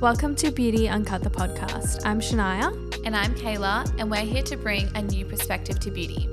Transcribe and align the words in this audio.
Welcome 0.00 0.36
to 0.36 0.50
Beauty 0.50 0.88
Uncut 0.88 1.22
the 1.22 1.30
podcast. 1.30 2.04
I'm 2.04 2.20
Shania. 2.20 2.70
And 3.06 3.16
I'm 3.16 3.34
Kayla, 3.34 3.92
and 3.98 4.10
we're 4.10 4.18
here 4.18 4.42
to 4.42 4.56
bring 4.56 4.94
a 4.94 5.02
new 5.02 5.24
perspective 5.24 5.80
to 5.80 5.90
beauty. 5.90 6.28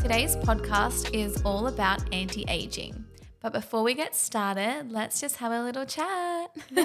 Today's 0.00 0.36
podcast 0.36 1.14
is 1.14 1.40
all 1.42 1.68
about 1.68 2.12
anti 2.12 2.44
aging. 2.48 3.04
But 3.40 3.52
before 3.52 3.82
we 3.82 3.94
get 3.94 4.16
started, 4.16 4.86
let's 4.90 5.20
just 5.20 5.36
have 5.36 5.52
a 5.52 5.62
little 5.62 5.86
chat. 5.86 6.50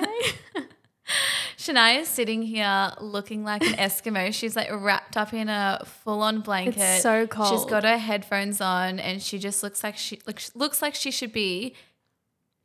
Shania 1.57 2.01
is 2.01 2.07
sitting 2.07 2.41
here 2.41 2.91
looking 3.01 3.43
like 3.43 3.65
an 3.65 3.73
Eskimo. 3.73 4.33
She's 4.33 4.55
like 4.55 4.69
wrapped 4.71 5.17
up 5.17 5.33
in 5.33 5.49
a 5.49 5.81
full 6.03 6.21
on 6.21 6.41
blanket. 6.41 6.77
It's 6.77 7.01
so 7.01 7.27
cold. 7.27 7.49
She's 7.49 7.65
got 7.65 7.83
her 7.83 7.97
headphones 7.97 8.61
on 8.61 8.99
and 8.99 9.21
she 9.21 9.39
just 9.39 9.63
looks 9.63 9.83
like 9.83 9.97
she 9.97 10.19
looks, 10.27 10.55
looks 10.55 10.81
like 10.81 10.95
she 10.95 11.11
should 11.11 11.33
be 11.33 11.75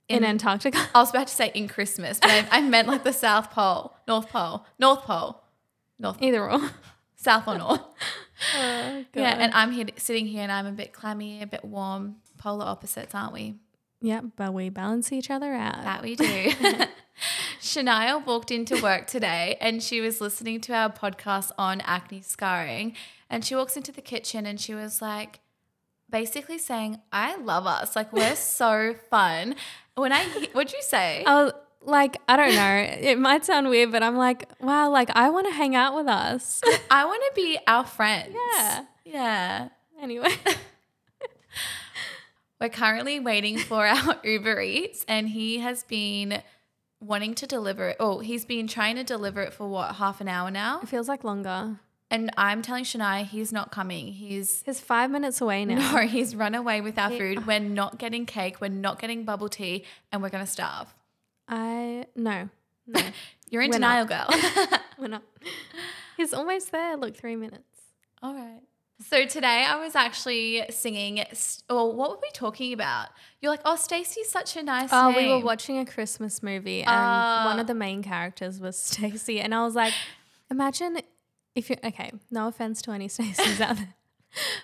in, 0.09 0.25
Antarctica. 0.25 0.79
I 0.95 1.01
was 1.01 1.11
about 1.11 1.29
to 1.29 1.35
say 1.35 1.51
in 1.55 1.69
Christmas, 1.69 2.19
but 2.21 2.31
I, 2.31 2.47
I 2.51 2.61
meant 2.61 2.89
like 2.89 3.05
the 3.05 3.13
South 3.13 3.51
Pole, 3.51 3.95
North 4.07 4.29
Pole, 4.29 4.67
North 4.79 5.03
Pole, 5.03 5.43
North, 5.99 6.21
Either 6.21 6.51
or. 6.51 6.71
South 7.17 7.47
or 7.49 7.59
North. 7.59 7.81
Oh, 8.57 9.05
Yeah, 9.15 9.37
and 9.39 9.55
I'm 9.55 9.71
here 9.71 9.87
sitting 9.97 10.27
here 10.27 10.43
and 10.43 10.51
I'm 10.51 10.67
a 10.67 10.73
bit 10.73 10.93
clammy, 10.93 11.41
a 11.41 11.47
bit 11.47 11.65
warm. 11.65 12.17
Polar 12.37 12.67
opposites, 12.67 13.15
aren't 13.15 13.33
we? 13.33 13.55
yeah, 14.01 14.21
but 14.37 14.53
we 14.53 14.69
balance 14.69 15.13
each 15.13 15.31
other 15.31 15.55
out. 15.55 15.83
That 15.85 16.03
we 16.03 16.17
do. 16.17 16.25
Shania 17.61 18.27
walked 18.27 18.51
into 18.51 18.83
work 18.83 19.07
today 19.07 19.57
and 19.61 19.83
she 19.83 20.01
was 20.01 20.21
listening 20.21 20.61
to 20.63 20.75
our 20.75 20.91
podcast 20.91 21.53
on 21.57 21.81
acne 21.83 22.21
scarring. 22.21 22.95
And 23.31 23.45
she 23.45 23.55
walks 23.55 23.77
into 23.77 23.93
the 23.93 24.03
kitchen 24.03 24.45
and 24.47 24.61
she 24.61 24.75
was 24.75 25.01
like, 25.01 25.41
basically 26.11 26.59
saying, 26.59 27.01
I 27.13 27.37
love 27.37 27.67
us. 27.67 27.97
Like, 27.97 28.13
we're 28.13 28.37
so 28.61 28.95
fun. 29.11 29.55
When 29.97 30.13
I, 30.13 30.25
what'd 30.53 30.73
you 30.73 30.83
say? 30.83 31.23
Was 31.27 31.53
oh, 31.55 31.59
like, 31.83 32.21
I 32.29 32.37
don't 32.37 32.55
know. 32.55 33.09
It 33.09 33.19
might 33.19 33.45
sound 33.45 33.69
weird, 33.69 33.93
but 33.93 34.03
I'm 34.03 34.17
like, 34.17 34.49
wow, 34.61 34.91
like 34.91 35.11
I 35.15 35.31
want 35.31 35.47
to 35.47 35.53
hang 35.53 35.77
out 35.77 35.95
with 35.95 36.09
us. 36.09 36.61
I 36.91 37.05
want 37.05 37.23
to 37.29 37.33
be 37.35 37.59
our 37.67 37.85
friends. 37.85 38.35
Yeah. 38.55 38.85
Yeah. 39.05 39.69
anyway. 40.01 40.35
We're 42.61 42.69
currently 42.71 43.21
waiting 43.21 43.59
for 43.59 43.87
our 43.87 44.17
Uber 44.25 44.61
Eats, 44.63 45.05
and 45.07 45.29
he 45.29 45.59
has 45.59 45.85
been 45.85 46.43
wanting 47.01 47.35
to 47.35 47.47
deliver 47.47 47.91
it. 47.91 47.97
Oh, 48.01 48.21
he's 48.21 48.45
been 48.45 48.67
trying 48.67 48.97
to 48.97 49.05
deliver 49.05 49.43
it 49.43 49.53
for 49.53 49.69
what, 49.69 49.97
half 49.97 50.21
an 50.21 50.29
hour 50.29 50.51
now? 50.51 50.81
It 50.81 50.89
feels 50.89 51.09
like 51.09 51.25
longer. 51.25 51.79
And 52.15 52.31
I'm 52.37 52.63
telling 52.63 52.85
Shania 52.85 53.25
he's 53.27 53.53
not 53.53 53.71
coming. 53.73 54.07
He's 54.13 54.63
He's 54.65 54.81
five 54.81 55.11
minutes 55.11 55.41
away 55.41 55.65
now. 55.71 55.93
no, 55.95 56.07
he's 56.07 56.37
run 56.37 56.55
away 56.55 56.81
with 56.81 56.99
our 56.99 57.11
food. 57.11 57.47
We're 57.47 57.59
not 57.61 57.99
getting 57.99 58.25
cake. 58.27 58.61
We're 58.61 58.69
not 58.69 58.99
getting 59.01 59.25
bubble 59.25 59.49
tea, 59.49 59.85
and 60.13 60.23
we're 60.23 60.29
gonna 60.31 60.47
starve. 60.47 60.95
I, 61.49 62.07
no, 62.17 62.49
no, 62.87 63.01
You're 63.51 63.63
in 63.63 63.71
We're 63.71 63.75
denial, 63.75 64.07
not. 64.07 64.31
girl. 64.31 64.79
we're 64.99 65.09
not. 65.09 65.23
He's 66.17 66.33
almost 66.33 66.71
there. 66.73 66.97
Look, 66.97 67.17
three 67.17 67.37
minutes. 67.37 67.65
All 68.23 68.33
right. 68.35 68.61
So 69.11 69.27
today 69.27 69.65
I 69.69 69.77
was 69.85 69.95
actually 69.97 70.63
singing. 70.71 71.23
Or 71.69 71.93
what 71.93 72.11
were 72.11 72.19
we 72.23 72.31
talking 72.33 72.73
about? 72.73 73.09
You're 73.41 73.51
like, 73.51 73.61
oh, 73.65 73.75
Stacey's 73.77 74.31
such 74.31 74.57
a 74.57 74.63
nice. 74.63 74.89
Oh, 74.93 75.13
we 75.15 75.29
were 75.29 75.41
watching 75.41 75.79
a 75.79 75.85
Christmas 75.85 76.43
movie, 76.43 76.81
and 76.81 76.89
Ah. 76.89 77.43
one 77.47 77.59
of 77.59 77.67
the 77.67 77.75
main 77.75 78.03
characters 78.03 78.61
was 78.61 78.79
Stacy, 78.79 79.41
and 79.41 79.53
I 79.55 79.65
was 79.65 79.75
like, 79.75 79.93
imagine 80.51 80.99
if 81.55 81.71
you 81.71 81.77
okay. 81.85 82.13
No 82.31 82.49
offense 82.49 82.83
to 82.83 82.91
any 82.93 83.09
Stacys 83.09 83.61
out 83.61 83.77
there, 83.77 83.95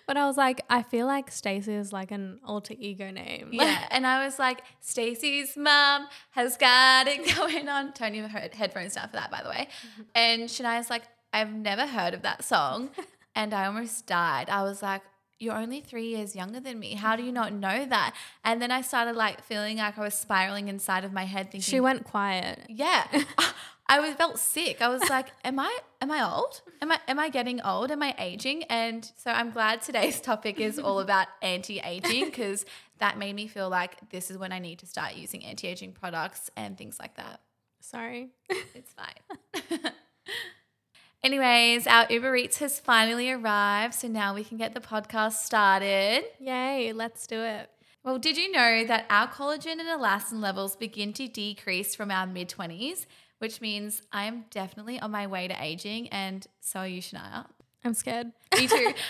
but 0.07 0.17
I 0.17 0.27
was 0.27 0.37
like, 0.37 0.63
I 0.69 0.83
feel 0.83 1.07
like 1.07 1.31
Stacy 1.31 1.75
is 1.75 1.93
like 1.93 2.11
an 2.11 2.41
alter 2.45 2.75
ego 2.79 3.11
name. 3.11 3.51
Yeah, 3.53 3.87
and 3.91 4.07
I 4.07 4.25
was 4.25 4.39
like, 4.39 4.63
Stacey's 4.81 5.57
mum 5.57 6.07
has 6.31 6.57
got 6.57 7.07
it 7.07 7.35
going 7.37 7.69
on. 7.69 7.93
Tony 7.93 8.19
heard 8.21 8.55
headphones 8.55 8.95
down 8.95 9.09
for 9.09 9.17
that, 9.17 9.31
by 9.31 9.43
the 9.43 9.49
way. 9.49 9.69
And 10.15 10.43
Shania's 10.45 10.91
like, 10.91 11.03
I've 11.33 11.53
never 11.53 11.87
heard 11.87 12.15
of 12.15 12.23
that 12.23 12.43
song, 12.45 12.91
and 13.37 13.55
I 13.55 13.67
almost 13.67 14.07
died. 14.07 14.51
I 14.51 14.63
was 14.65 14.83
like, 14.83 15.03
you're 15.39 15.55
only 15.57 15.81
three 15.81 16.09
years 16.09 16.37
younger 16.37 16.61
than 16.61 16.79
me. 16.79 16.95
How 16.95 17.17
do 17.17 17.23
you 17.23 17.33
not 17.33 17.53
know 17.53 17.87
that? 17.87 18.15
And 18.45 18.61
then 18.61 18.71
I 18.71 18.83
started 18.83 19.17
like 19.17 19.43
feeling 19.43 19.79
like 19.79 19.97
I 19.97 20.03
was 20.03 20.15
spiraling 20.15 20.69
inside 20.69 21.03
of 21.05 21.13
my 21.15 21.25
head, 21.25 21.47
thinking, 21.47 21.61
she 21.63 21.81
went 21.81 22.05
quiet. 22.05 22.59
yeah. 22.69 23.07
I 23.91 23.99
was 23.99 24.15
felt 24.15 24.39
sick. 24.39 24.81
I 24.81 24.89
was 24.89 25.03
like, 25.11 25.33
am 25.43 25.59
I 25.59 25.77
am 26.01 26.13
I 26.13 26.25
old? 26.25 26.63
Am 26.81 26.93
I 26.93 27.01
am 27.09 27.19
I 27.19 27.29
getting 27.29 27.61
old? 27.61 27.91
Am 27.91 28.01
I 28.05 28.15
aging? 28.19 28.63
And 28.65 29.11
so 29.17 29.33
I'm 29.33 29.51
glad 29.51 29.83
today's 29.83 30.21
topic 30.31 30.61
is 30.61 30.79
all 30.79 31.01
about 31.01 31.27
anti-aging 31.43 32.27
because 32.27 32.65
that 32.99 33.19
made 33.19 33.35
me 33.35 33.49
feel 33.49 33.69
like 33.69 33.97
this 34.11 34.31
is 34.31 34.39
when 34.39 34.53
I 34.53 34.61
need 34.61 34.79
to 34.79 34.87
start 34.87 35.17
using 35.17 35.45
anti-aging 35.45 35.93
products 35.93 36.51
and 36.57 36.79
things 36.79 36.99
like 37.01 37.17
that. 37.17 37.41
Sorry. 37.81 38.29
It's 38.49 38.93
fine. 38.93 39.81
Anyways, 41.25 41.89
our 41.89 42.07
Uber 42.09 42.37
Eats 42.37 42.59
has 42.59 42.79
finally 42.79 43.31
arrived, 43.31 43.95
so 43.95 44.07
now 44.07 44.35
we 44.35 44.45
can 44.45 44.57
get 44.57 44.73
the 44.73 44.81
podcast 44.81 45.33
started. 45.33 46.23
Yay! 46.39 46.93
Let's 46.95 47.27
do 47.27 47.43
it. 47.43 47.69
Well, 48.03 48.19
did 48.19 48.39
you 48.39 48.51
know 48.51 48.87
that 48.87 49.05
our 49.11 49.29
collagen 49.29 49.79
and 49.79 49.83
elastin 49.83 50.41
levels 50.41 50.75
begin 50.75 51.13
to 51.15 51.29
decrease 51.29 51.95
from 51.95 52.11
our 52.11 52.27
mid 52.27 52.49
20s, 52.49 53.05
which 53.41 53.61
means 53.61 54.01
I 54.13 54.25
am 54.25 54.45
definitely 54.51 55.01
on 55.01 55.11
my 55.11 55.27
way 55.27 55.49
to 55.49 55.63
aging, 55.63 56.09
and 56.09 56.47
so 56.61 56.81
are 56.81 56.87
you, 56.87 57.03
Shania. 57.03 57.47
I'm 57.85 57.95
scared. 57.95 58.33
Me 58.57 58.67
too. 58.67 58.93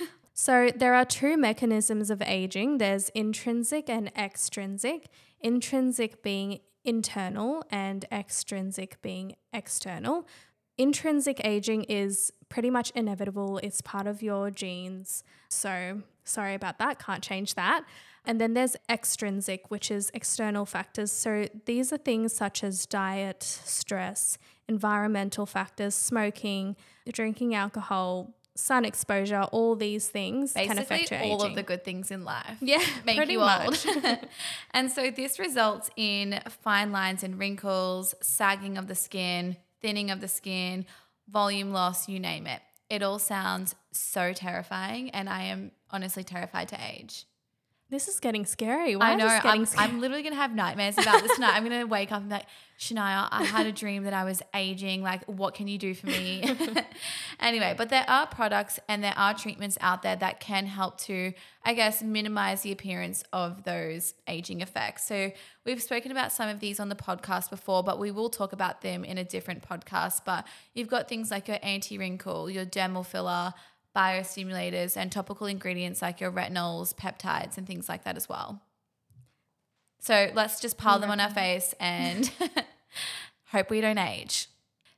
So 0.34 0.70
there 0.74 0.94
are 0.94 1.04
two 1.04 1.36
mechanisms 1.36 2.10
of 2.10 2.20
aging. 2.20 2.78
There's 2.78 3.10
intrinsic 3.10 3.88
and 3.88 4.10
extrinsic. 4.16 5.06
Intrinsic 5.40 6.20
being 6.20 6.58
internal 6.84 7.62
and 7.70 8.04
extrinsic 8.10 9.00
being 9.02 9.36
external. 9.52 10.26
Intrinsic 10.76 11.44
aging 11.44 11.84
is 11.84 12.32
pretty 12.48 12.70
much 12.70 12.90
inevitable. 12.96 13.58
It's 13.58 13.80
part 13.82 14.08
of 14.08 14.20
your 14.20 14.50
genes. 14.50 15.22
So 15.48 16.02
sorry 16.24 16.54
about 16.54 16.78
that. 16.78 16.98
Can't 16.98 17.22
change 17.22 17.54
that. 17.54 17.84
And 18.24 18.40
then 18.40 18.54
there's 18.54 18.76
extrinsic, 18.88 19.70
which 19.70 19.90
is 19.90 20.10
external 20.14 20.64
factors. 20.64 21.10
So 21.10 21.48
these 21.64 21.92
are 21.92 21.96
things 21.96 22.32
such 22.32 22.62
as 22.62 22.86
diet, 22.86 23.42
stress, 23.42 24.38
environmental 24.68 25.44
factors, 25.44 25.94
smoking, 25.94 26.76
drinking 27.10 27.54
alcohol, 27.54 28.34
sun 28.54 28.84
exposure, 28.84 29.42
all 29.50 29.74
these 29.74 30.08
things 30.08 30.52
can 30.52 30.78
affect 30.78 30.88
Basically, 31.10 31.16
your 31.16 31.26
all 31.26 31.40
aging. 31.40 31.50
of 31.50 31.56
the 31.56 31.62
good 31.62 31.84
things 31.84 32.10
in 32.10 32.24
life. 32.24 32.58
Yeah, 32.60 32.82
make 33.04 33.16
pretty 33.16 33.32
you 33.34 33.40
much. 33.40 33.86
old. 33.86 34.18
and 34.72 34.90
so 34.90 35.10
this 35.10 35.38
results 35.38 35.90
in 35.96 36.40
fine 36.48 36.92
lines 36.92 37.22
and 37.22 37.38
wrinkles, 37.38 38.14
sagging 38.20 38.78
of 38.78 38.86
the 38.88 38.94
skin, 38.94 39.56
thinning 39.80 40.10
of 40.10 40.20
the 40.20 40.28
skin, 40.28 40.86
volume 41.28 41.72
loss, 41.72 42.08
you 42.08 42.20
name 42.20 42.46
it. 42.46 42.60
It 42.90 43.02
all 43.02 43.18
sounds 43.18 43.74
so 43.90 44.32
terrifying, 44.34 45.10
and 45.10 45.28
I 45.28 45.44
am 45.44 45.72
honestly 45.90 46.24
terrified 46.24 46.68
to 46.68 46.78
age. 46.78 47.24
This 47.92 48.08
is 48.08 48.20
getting 48.20 48.46
scary. 48.46 48.96
Why 48.96 49.10
I 49.10 49.14
know. 49.16 49.26
I'm, 49.26 49.66
scary? 49.66 49.86
I'm 49.86 50.00
literally 50.00 50.22
gonna 50.22 50.36
have 50.36 50.54
nightmares 50.54 50.96
about 50.96 51.22
this 51.22 51.34
tonight. 51.34 51.52
I'm 51.52 51.62
gonna 51.62 51.86
wake 51.86 52.10
up 52.10 52.20
and 52.20 52.30
be 52.30 52.36
like, 52.36 52.46
Shania, 52.78 53.28
I 53.30 53.44
had 53.44 53.66
a 53.66 53.72
dream 53.72 54.04
that 54.04 54.14
I 54.14 54.24
was 54.24 54.40
aging. 54.54 55.02
Like, 55.02 55.24
what 55.26 55.52
can 55.52 55.68
you 55.68 55.76
do 55.76 55.92
for 55.94 56.06
me? 56.06 56.42
anyway, 57.40 57.74
but 57.76 57.90
there 57.90 58.06
are 58.08 58.26
products 58.26 58.80
and 58.88 59.04
there 59.04 59.12
are 59.14 59.34
treatments 59.34 59.76
out 59.82 60.00
there 60.00 60.16
that 60.16 60.40
can 60.40 60.64
help 60.64 60.98
to, 61.02 61.34
I 61.66 61.74
guess, 61.74 62.02
minimize 62.02 62.62
the 62.62 62.72
appearance 62.72 63.24
of 63.30 63.64
those 63.64 64.14
aging 64.26 64.62
effects. 64.62 65.06
So 65.06 65.30
we've 65.66 65.82
spoken 65.82 66.10
about 66.10 66.32
some 66.32 66.48
of 66.48 66.60
these 66.60 66.80
on 66.80 66.88
the 66.88 66.96
podcast 66.96 67.50
before, 67.50 67.84
but 67.84 67.98
we 67.98 68.10
will 68.10 68.30
talk 68.30 68.54
about 68.54 68.80
them 68.80 69.04
in 69.04 69.18
a 69.18 69.24
different 69.24 69.68
podcast. 69.68 70.22
But 70.24 70.46
you've 70.72 70.88
got 70.88 71.10
things 71.10 71.30
like 71.30 71.46
your 71.46 71.58
anti-wrinkle, 71.62 72.48
your 72.48 72.64
dermal 72.64 73.04
filler, 73.04 73.52
biostimulators, 73.94 74.96
and 74.96 75.10
topical 75.12 75.46
ingredients 75.46 76.02
like 76.02 76.20
your 76.20 76.32
retinols, 76.32 76.94
peptides, 76.94 77.58
and 77.58 77.66
things 77.66 77.88
like 77.88 78.04
that 78.04 78.16
as 78.16 78.28
well. 78.28 78.62
So 79.98 80.30
let's 80.34 80.60
just 80.60 80.78
pile 80.78 80.98
them 80.98 81.10
on 81.10 81.20
our 81.20 81.30
face 81.30 81.74
and 81.78 82.30
hope 83.46 83.70
we 83.70 83.80
don't 83.80 83.98
age. 83.98 84.48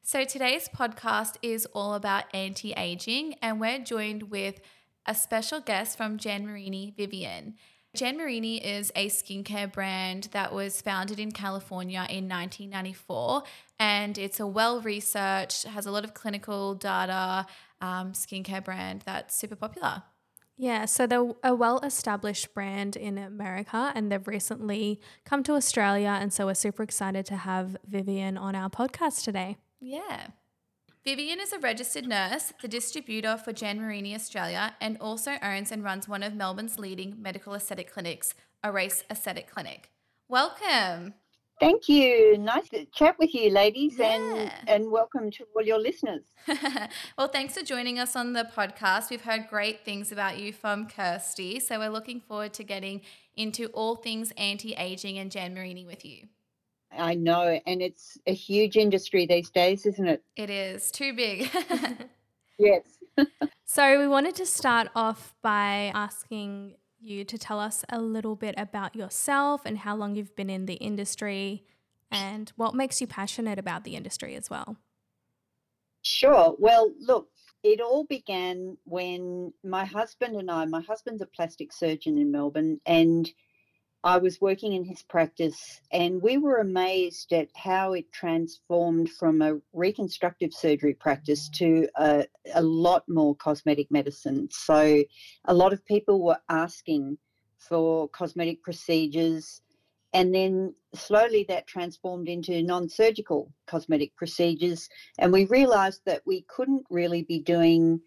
So 0.03 0.25
today's 0.25 0.69
podcast 0.69 1.37
is 1.43 1.67
all 1.73 1.95
about 1.95 2.25
anti 2.35 2.73
aging, 2.73 3.37
and 3.43 3.61
we're 3.61 3.79
joined 3.79 4.31
with 4.31 4.61
a 5.07 5.15
special 5.15 5.61
guest 5.61 5.97
from 5.97 6.19
Jan 6.19 6.47
Marini 6.47 6.95
Vivien. 6.97 7.55
Jan 7.95 8.17
Marini 8.17 8.57
is 8.57 8.91
a 8.97 9.09
skincare 9.09 9.73
brand 9.73 10.29
that 10.33 10.53
was 10.53 10.81
founded 10.81 11.21
in 11.21 11.31
California 11.31 12.07
in 12.11 12.29
1994, 12.29 13.45
and 13.79 14.19
it's 14.19 14.41
a 14.41 14.47
well 14.47 14.81
researched, 14.81 15.65
has 15.65 15.87
a 15.87 15.91
lot 15.91 16.03
of 16.03 16.13
clinical 16.13 16.75
data 16.75 17.47
um, 17.85 18.13
skincare 18.13 18.65
brand 18.65 19.03
that's 19.05 19.37
super 19.37 19.57
popular. 19.57 20.03
Yeah, 20.57 20.85
so 20.85 21.07
they're 21.07 21.33
a 21.43 21.55
well 21.55 21.81
established 21.81 22.55
brand 22.55 22.97
in 22.97 23.19
America 23.19 23.93
and 23.95 24.11
they've 24.11 24.27
recently 24.27 25.01
come 25.25 25.43
to 25.45 25.55
Australia. 25.55 26.17
And 26.21 26.33
so 26.33 26.47
we're 26.47 26.55
super 26.55 26.83
excited 26.83 27.27
to 27.27 27.37
have 27.37 27.77
Vivien 27.87 28.39
on 28.39 28.55
our 28.55 28.71
podcast 28.71 29.25
today. 29.25 29.57
Yeah. 29.81 30.29
Vivien 31.05 31.41
is 31.41 31.53
a 31.53 31.59
registered 31.59 32.07
nurse, 32.07 32.53
the 32.63 32.69
distributor 32.69 33.37
for 33.37 33.53
Jan 33.53 33.79
Marini 33.79 34.15
Australia, 34.15 34.75
and 34.81 34.97
also 35.01 35.33
owns 35.43 35.71
and 35.71 35.85
runs 35.85 36.09
one 36.09 36.23
of 36.23 36.35
Melbourne's 36.35 36.79
leading 36.79 37.17
medical 37.21 37.53
aesthetic 37.53 37.93
clinics, 37.93 38.35
Erase 38.65 39.05
Aesthetic 39.11 39.51
Clinic. 39.51 39.91
Welcome. 40.29 41.13
Thank 41.61 41.89
you. 41.89 42.37
Nice 42.39 42.69
to 42.71 42.85
chat 42.87 43.17
with 43.19 43.33
you, 43.35 43.51
ladies, 43.51 43.97
Yeah. 43.99 44.17
and 44.17 44.53
and 44.67 44.91
welcome 44.91 45.31
to 45.33 45.45
all 45.55 45.62
your 45.62 45.79
listeners. 45.79 46.25
well, 47.17 47.29
thanks 47.29 47.56
for 47.56 47.65
joining 47.65 47.99
us 47.99 48.17
on 48.17 48.33
the 48.33 48.45
podcast. 48.56 49.09
We've 49.11 49.23
heard 49.23 49.47
great 49.49 49.85
things 49.85 50.11
about 50.11 50.39
you 50.39 50.53
from 50.53 50.89
Kirsty, 50.89 51.61
so 51.61 51.79
we're 51.79 51.91
looking 51.91 52.21
forward 52.21 52.53
to 52.55 52.65
getting 52.65 53.03
into 53.37 53.67
all 53.69 53.95
things 53.97 54.33
anti-aging 54.37 55.19
and 55.19 55.31
Jan 55.31 55.55
Marini 55.55 55.87
with 55.87 56.05
you. 56.05 56.27
I 56.97 57.15
know, 57.15 57.61
and 57.67 57.81
it's 57.83 58.19
a 58.27 58.35
huge 58.35 58.77
industry 58.77 59.27
these 59.27 59.51
days, 59.51 59.87
isn't 59.87 60.06
it? 60.09 60.23
It 60.37 60.51
is 60.51 60.91
too 60.91 61.15
big. 61.15 61.51
Yes. 62.59 62.83
So, 63.65 63.99
we 63.99 64.06
wanted 64.06 64.37
to 64.37 64.47
start 64.47 64.89
off 64.95 65.35
by 65.43 65.91
asking 65.95 66.77
you 67.05 67.25
to 67.25 67.39
tell 67.39 67.61
us 67.61 67.85
a 67.89 68.01
little 68.01 68.37
bit 68.37 68.55
about 68.56 68.97
yourself 68.97 69.62
and 69.65 69.79
how 69.79 69.95
long 69.95 70.17
you've 70.17 70.37
been 70.37 70.51
in 70.51 70.67
the 70.67 70.75
industry 70.75 71.65
and 72.11 72.53
what 72.56 72.75
makes 72.75 73.01
you 73.01 73.06
passionate 73.06 73.59
about 73.59 73.85
the 73.85 73.97
industry 73.97 74.35
as 74.35 74.51
well. 74.51 74.77
Sure. 76.03 76.55
Well, 76.59 76.93
look, 77.01 77.29
it 77.62 77.81
all 77.81 78.05
began 78.05 78.77
when 78.85 79.53
my 79.65 79.85
husband 79.85 80.37
and 80.37 80.51
I, 80.51 80.67
my 80.67 80.83
husband's 80.83 81.23
a 81.23 81.27
plastic 81.27 81.73
surgeon 81.73 82.19
in 82.19 82.31
Melbourne, 82.31 82.81
and 82.85 83.31
I 84.05 84.19
was 84.19 84.39
working 84.39 84.75
in 84.75 84.85
his 84.85 85.03
practice, 85.03 85.81
and 85.91 86.21
we 86.21 86.37
were 86.37 86.59
amazed 86.59 87.33
at 87.33 87.49
how 87.56 87.95
it 87.95 88.12
transformed 88.12 89.09
from 89.09 89.41
a 89.41 89.56
reconstructive 89.73 90.53
surgery 90.53 90.93
practice 90.93 91.49
to 91.55 91.89
a, 91.97 92.27
a 92.53 92.61
lot 92.61 93.05
more 93.09 93.35
cosmetic 93.35 93.91
medicine. 93.91 94.49
So, 94.51 95.03
a 95.47 95.55
lot 95.55 95.73
of 95.73 95.83
people 95.87 96.23
were 96.23 96.39
asking 96.51 97.17
for 97.56 98.06
cosmetic 98.11 98.62
procedures, 98.62 99.62
and 100.12 100.35
then 100.35 100.75
slowly 100.95 101.47
that 101.49 101.67
transformed 101.67 102.29
into 102.29 102.62
non 102.62 102.91
surgical 102.91 103.55
cosmetic 103.67 104.15
procedures. 104.17 104.87
And 105.19 105.33
we 105.33 105.47
realized 105.47 106.03
that 106.05 106.21
we 106.27 106.43
couldn't 106.43 106.85
really 106.91 107.23
be 107.23 107.39
doing, 107.39 108.03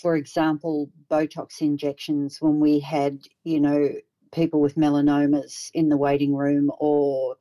for 0.00 0.14
example, 0.14 0.92
Botox 1.10 1.60
injections 1.60 2.40
when 2.40 2.60
we 2.60 2.78
had, 2.78 3.18
you 3.42 3.58
know, 3.58 3.90
people 4.32 4.60
with 4.60 4.76
melanomas 4.76 5.70
in 5.74 5.88
the 5.88 5.96
waiting 5.96 6.34
room 6.34 6.70
or 6.78 7.36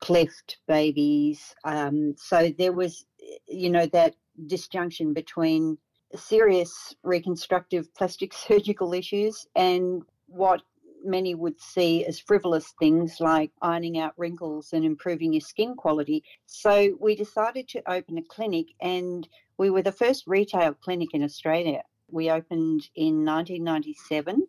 cleft 0.00 0.58
babies. 0.66 1.54
Um, 1.64 2.14
so 2.16 2.52
there 2.56 2.72
was, 2.72 3.04
you 3.46 3.70
know, 3.70 3.86
that 3.86 4.14
disjunction 4.46 5.12
between 5.12 5.78
serious 6.14 6.94
reconstructive 7.02 7.92
plastic 7.94 8.32
surgical 8.48 8.94
issues 8.94 9.46
and 9.56 10.02
what 10.26 10.62
many 11.04 11.34
would 11.34 11.60
see 11.60 12.04
as 12.06 12.18
frivolous 12.18 12.74
things 12.78 13.20
like 13.20 13.50
ironing 13.62 13.98
out 13.98 14.12
wrinkles 14.16 14.72
and 14.72 14.84
improving 14.84 15.32
your 15.32 15.40
skin 15.40 15.74
quality. 15.74 16.24
So 16.46 16.96
we 17.00 17.14
decided 17.14 17.68
to 17.68 17.90
open 17.90 18.18
a 18.18 18.22
clinic 18.22 18.66
and 18.80 19.28
we 19.58 19.70
were 19.70 19.82
the 19.82 19.92
first 19.92 20.24
retail 20.26 20.74
clinic 20.74 21.10
in 21.14 21.22
Australia. 21.22 21.82
We 22.10 22.30
opened 22.30 22.88
in 22.94 23.24
1997. 23.24 24.46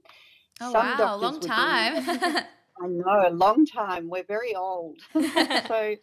Oh 0.62 0.72
Some 0.72 0.86
wow, 0.86 1.16
a 1.16 1.18
long 1.18 1.40
time. 1.40 2.04
I 2.82 2.88
know, 2.88 3.28
a 3.28 3.32
long 3.32 3.66
time. 3.66 4.10
We're 4.10 4.24
very 4.24 4.56
old. 4.56 5.00
so 5.14 5.96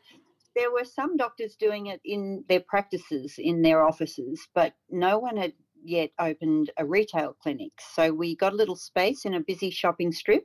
there 0.55 0.73
were 0.73 0.85
some 0.85 1.17
doctors 1.17 1.57
doing 1.57 1.87
it 1.87 2.01
in 2.05 2.45
their 2.49 2.61
practices, 2.61 3.35
in 3.39 3.63
their 3.63 3.87
offices, 3.87 4.47
but 4.55 4.75
no 4.91 5.19
one 5.19 5.37
had 5.37 5.53
yet 5.85 6.11
opened 6.19 6.71
a 6.79 6.85
retail 6.85 7.37
clinic. 7.43 7.73
So 7.95 8.13
we 8.13 8.37
got 8.37 8.53
a 8.53 8.57
little 8.57 8.77
space 8.77 9.25
in 9.25 9.35
a 9.35 9.41
busy 9.41 9.71
shopping 9.71 10.13
strip 10.13 10.45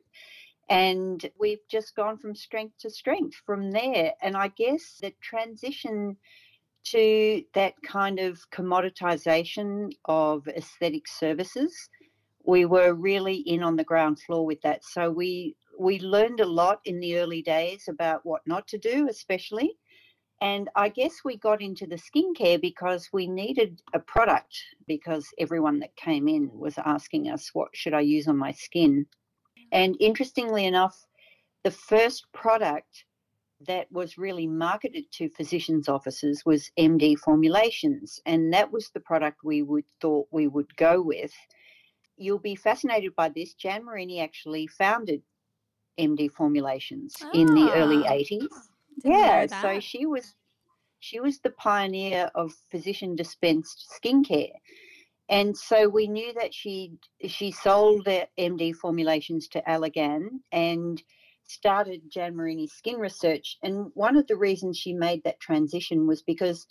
and 0.69 1.29
we've 1.39 1.67
just 1.69 1.95
gone 1.95 2.17
from 2.17 2.35
strength 2.35 2.77
to 2.79 2.89
strength 2.89 3.35
from 3.45 3.71
there. 3.71 4.13
And 4.21 4.37
I 4.37 4.49
guess 4.49 4.99
the 5.01 5.13
transition 5.21 6.17
to 6.83 7.43
that 7.53 7.73
kind 7.83 8.19
of 8.19 8.39
commoditization 8.51 9.91
of 10.05 10.47
aesthetic 10.47 11.07
services 11.07 11.89
we 12.45 12.65
were 12.65 12.93
really 12.93 13.37
in 13.37 13.63
on 13.63 13.75
the 13.75 13.83
ground 13.83 14.19
floor 14.19 14.45
with 14.45 14.61
that. 14.61 14.83
So 14.83 15.09
we 15.11 15.55
we 15.79 15.99
learned 15.99 16.39
a 16.39 16.45
lot 16.45 16.79
in 16.85 16.99
the 16.99 17.17
early 17.17 17.41
days 17.41 17.85
about 17.87 18.21
what 18.23 18.41
not 18.45 18.67
to 18.67 18.77
do, 18.77 19.07
especially. 19.09 19.77
And 20.41 20.69
I 20.75 20.89
guess 20.89 21.21
we 21.23 21.37
got 21.37 21.61
into 21.61 21.85
the 21.85 21.97
skincare 21.97 22.59
because 22.59 23.09
we 23.13 23.27
needed 23.27 23.81
a 23.93 23.99
product 23.99 24.55
because 24.87 25.27
everyone 25.37 25.79
that 25.79 25.95
came 25.95 26.27
in 26.27 26.49
was 26.51 26.79
asking 26.79 27.29
us, 27.29 27.51
what 27.53 27.69
should 27.73 27.93
I 27.93 28.01
use 28.01 28.27
on 28.27 28.37
my 28.37 28.51
skin? 28.51 29.05
And 29.71 29.95
interestingly 29.99 30.65
enough, 30.65 31.05
the 31.63 31.71
first 31.71 32.25
product 32.33 33.05
that 33.67 33.91
was 33.91 34.17
really 34.17 34.47
marketed 34.47 35.05
to 35.11 35.29
physicians' 35.29 35.87
offices 35.87 36.43
was 36.43 36.71
MD 36.77 37.15
formulations. 37.17 38.19
And 38.25 38.51
that 38.53 38.71
was 38.71 38.89
the 38.89 38.99
product 38.99 39.43
we 39.43 39.61
would 39.61 39.85
thought 40.01 40.27
we 40.31 40.47
would 40.47 40.75
go 40.75 41.01
with 41.01 41.31
you'll 42.21 42.39
be 42.39 42.55
fascinated 42.55 43.15
by 43.15 43.29
this. 43.29 43.53
Jan 43.53 43.83
Marini 43.85 44.19
actually 44.21 44.67
founded 44.67 45.21
MD 45.99 46.31
Formulations 46.31 47.15
in 47.33 47.47
the 47.53 47.71
early 47.73 48.03
Ah. 48.05 48.11
80s. 48.13 48.47
Yeah, 49.03 49.47
know 49.49 49.61
so 49.61 49.79
she 49.79 50.05
was 50.05 50.35
she 50.99 51.19
was 51.19 51.39
the 51.39 51.49
pioneer 51.51 52.29
of 52.35 52.53
physician 52.69 53.15
dispensed 53.15 53.91
skincare. 53.97 54.53
And 55.29 55.57
so 55.57 55.87
we 55.89 56.07
knew 56.07 56.33
that 56.33 56.53
she 56.53 56.93
she 57.25 57.51
sold 57.51 58.05
the 58.05 58.27
MD 58.37 58.75
formulations 58.75 59.47
to 59.49 59.61
Allergan 59.61 60.41
and 60.51 61.01
started 61.45 62.11
Jan 62.11 62.35
Marini 62.35 62.67
Skin 62.67 62.97
Research. 62.99 63.57
And 63.63 63.91
one 63.95 64.17
of 64.17 64.27
the 64.27 64.35
reasons 64.35 64.77
she 64.77 64.93
made 64.93 65.23
that 65.23 65.39
transition 65.39 66.05
was 66.05 66.21
because 66.21 66.67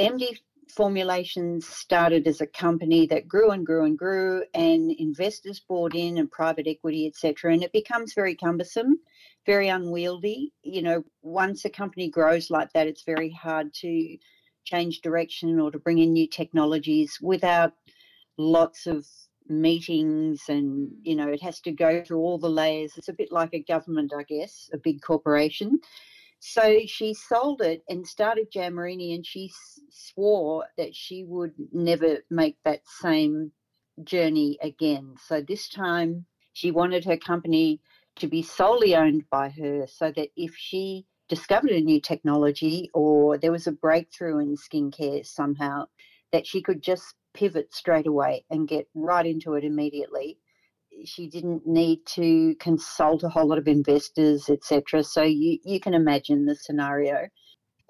MD 0.00 0.36
formulations 0.68 1.66
started 1.66 2.26
as 2.26 2.40
a 2.40 2.46
company 2.46 3.06
that 3.06 3.28
grew 3.28 3.50
and 3.50 3.64
grew 3.64 3.84
and 3.84 3.96
grew 3.96 4.44
and 4.54 4.90
investors 4.98 5.60
bought 5.68 5.94
in 5.94 6.18
and 6.18 6.30
private 6.30 6.66
equity 6.66 7.06
etc 7.06 7.52
and 7.52 7.62
it 7.62 7.72
becomes 7.72 8.14
very 8.14 8.34
cumbersome 8.34 8.98
very 9.46 9.68
unwieldy. 9.68 10.52
You 10.62 10.82
know 10.82 11.04
once 11.22 11.64
a 11.64 11.70
company 11.70 12.10
grows 12.10 12.50
like 12.50 12.72
that 12.72 12.88
it's 12.88 13.04
very 13.04 13.30
hard 13.30 13.72
to 13.74 14.18
change 14.64 15.00
direction 15.00 15.60
or 15.60 15.70
to 15.70 15.78
bring 15.78 15.98
in 15.98 16.12
new 16.12 16.26
technologies 16.26 17.18
without 17.22 17.72
lots 18.36 18.86
of 18.86 19.06
meetings 19.48 20.42
and 20.48 20.90
you 21.02 21.14
know 21.14 21.28
it 21.28 21.40
has 21.40 21.60
to 21.60 21.70
go 21.70 22.02
through 22.02 22.18
all 22.18 22.38
the 22.38 22.50
layers. 22.50 22.94
It's 22.96 23.08
a 23.08 23.12
bit 23.12 23.30
like 23.30 23.54
a 23.54 23.62
government 23.62 24.12
i 24.18 24.24
guess 24.24 24.68
a 24.72 24.78
big 24.78 25.00
corporation 25.00 25.78
so 26.38 26.80
she 26.86 27.14
sold 27.14 27.62
it 27.62 27.82
and 27.88 28.06
started 28.06 28.50
Jan 28.52 28.74
Marini, 28.74 29.14
and 29.14 29.26
she 29.26 29.50
swore 29.90 30.64
that 30.76 30.94
she 30.94 31.24
would 31.24 31.52
never 31.72 32.18
make 32.30 32.56
that 32.64 32.80
same 32.86 33.52
journey 34.04 34.58
again. 34.62 35.14
So 35.26 35.40
this 35.40 35.68
time 35.68 36.26
she 36.52 36.70
wanted 36.70 37.04
her 37.04 37.16
company 37.16 37.80
to 38.16 38.28
be 38.28 38.42
solely 38.42 38.94
owned 38.94 39.24
by 39.30 39.50
her 39.50 39.86
so 39.86 40.12
that 40.16 40.28
if 40.36 40.54
she 40.56 41.06
discovered 41.28 41.70
a 41.70 41.80
new 41.80 42.00
technology 42.00 42.90
or 42.94 43.36
there 43.36 43.52
was 43.52 43.66
a 43.66 43.72
breakthrough 43.72 44.38
in 44.38 44.56
skincare 44.56 45.26
somehow, 45.26 45.86
that 46.32 46.46
she 46.46 46.62
could 46.62 46.82
just 46.82 47.14
pivot 47.34 47.74
straight 47.74 48.06
away 48.06 48.44
and 48.50 48.68
get 48.68 48.86
right 48.94 49.26
into 49.26 49.54
it 49.54 49.64
immediately 49.64 50.38
she 51.04 51.28
didn't 51.28 51.66
need 51.66 52.04
to 52.06 52.54
consult 52.56 53.22
a 53.22 53.28
whole 53.28 53.46
lot 53.46 53.58
of 53.58 53.68
investors, 53.68 54.48
etc. 54.48 55.02
So 55.04 55.22
you, 55.22 55.58
you 55.64 55.80
can 55.80 55.94
imagine 55.94 56.46
the 56.46 56.54
scenario. 56.54 57.28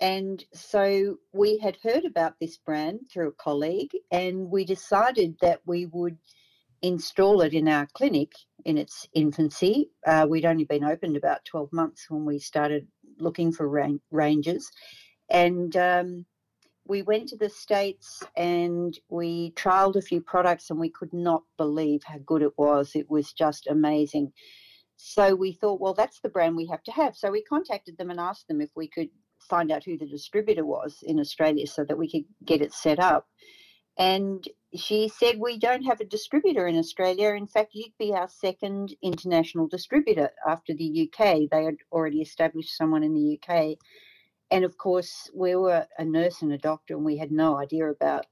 And 0.01 0.45
so 0.53 1.17
we 1.33 1.59
had 1.59 1.79
heard 1.83 2.05
about 2.05 2.35
this 2.41 2.59
brand 2.59 3.01
through 3.11 3.29
a 3.29 3.43
colleague, 3.43 3.93
and 4.11 4.51
we 4.51 4.65
decided 4.65 5.37
that 5.41 5.61
we 5.65 5.87
would 5.87 6.19
install 6.83 7.41
it 7.41 7.55
in 7.55 7.69
our 7.69 7.89
clinic 7.95 8.33
in 8.65 8.77
its 8.77 9.07
infancy. 9.15 9.91
Uh, 10.07 10.27
we'd 10.29 10.45
only 10.45 10.65
been 10.65 10.85
opened 10.85 11.17
about 11.17 11.45
12 11.47 11.73
months 11.73 12.07
when 12.11 12.25
we 12.25 12.39
started 12.39 12.87
looking 13.19 13.53
for 13.53 13.69
ran- 13.69 14.01
ranges. 14.11 14.71
And 15.31 15.75
um, 15.77 16.27
we 16.88 17.02
went 17.02 17.28
to 17.28 17.37
the 17.37 17.49
States 17.49 18.23
and 18.37 18.99
we 19.09 19.52
trialed 19.52 19.97
a 19.97 20.02
few 20.02 20.21
products 20.21 20.71
and 20.71 20.78
we 20.78 20.90
could 20.90 21.12
not 21.12 21.43
believe 21.57 22.02
how 22.05 22.19
good 22.25 22.43
it 22.43 22.57
was. 22.57 22.93
It 22.95 23.11
was 23.11 23.33
just 23.33 23.66
amazing. 23.66 24.33
So 24.97 25.35
we 25.35 25.52
thought, 25.52 25.81
well, 25.81 25.95
that's 25.95 26.21
the 26.21 26.28
brand 26.28 26.57
we 26.57 26.66
have 26.66 26.83
to 26.85 26.93
have. 26.93 27.16
So 27.16 27.31
we 27.31 27.43
contacted 27.43 27.99
them 27.99 28.11
and 28.11 28.21
asked 28.21 28.49
them 28.49 28.61
if 28.61 28.71
we 28.75 28.88
could 28.88 29.09
find 29.40 29.71
out 29.71 29.85
who 29.85 29.99
the 29.99 30.07
distributor 30.07 30.64
was 30.64 30.99
in 31.02 31.21
Australia 31.21 31.66
so 31.66 31.85
that 31.85 31.99
we 31.99 32.11
could 32.11 32.25
get 32.45 32.62
it 32.62 32.73
set 32.73 32.99
up. 32.99 33.26
And 33.99 34.47
she 34.75 35.09
said, 35.09 35.38
We 35.38 35.59
don't 35.59 35.85
have 35.85 36.00
a 36.00 36.05
distributor 36.05 36.66
in 36.66 36.76
Australia. 36.76 37.31
In 37.31 37.47
fact, 37.47 37.71
you'd 37.73 37.97
be 37.99 38.12
our 38.12 38.28
second 38.28 38.95
international 39.02 39.69
distributor 39.69 40.31
after 40.47 40.75
the 40.75 41.09
UK. 41.09 41.49
They 41.50 41.64
had 41.64 41.76
already 41.90 42.21
established 42.21 42.76
someone 42.76 43.02
in 43.02 43.14
the 43.14 43.38
UK. 43.40 43.78
And 44.50 44.65
of 44.65 44.76
course, 44.79 45.31
we 45.35 45.57
were 45.57 45.87
a 45.99 46.05
nurse 46.05 46.43
and 46.43 46.53
a 46.53 46.59
doctor, 46.59 46.95
and 46.95 47.05
we 47.05 47.17
had 47.17 47.33
no 47.33 47.59
idea 47.59 47.91
about 47.91 48.26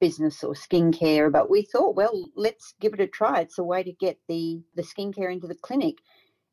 business 0.00 0.44
or 0.44 0.54
skincare. 0.54 1.30
But 1.32 1.50
we 1.50 1.62
thought, 1.62 1.96
well, 1.96 2.30
let's 2.36 2.74
give 2.80 2.94
it 2.94 3.00
a 3.00 3.06
try. 3.06 3.40
It's 3.40 3.58
a 3.58 3.64
way 3.64 3.82
to 3.82 3.92
get 3.92 4.18
the, 4.28 4.62
the 4.76 4.82
skincare 4.82 5.32
into 5.32 5.48
the 5.48 5.56
clinic. 5.56 5.96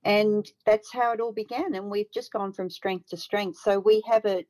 And 0.03 0.50
that's 0.65 0.91
how 0.93 1.13
it 1.13 1.19
all 1.19 1.33
began. 1.33 1.75
And 1.75 1.89
we've 1.89 2.12
just 2.13 2.31
gone 2.31 2.53
from 2.53 2.69
strength 2.69 3.09
to 3.09 3.17
strength. 3.17 3.59
So 3.59 3.79
we 3.79 4.03
have 4.09 4.25
a 4.25 4.45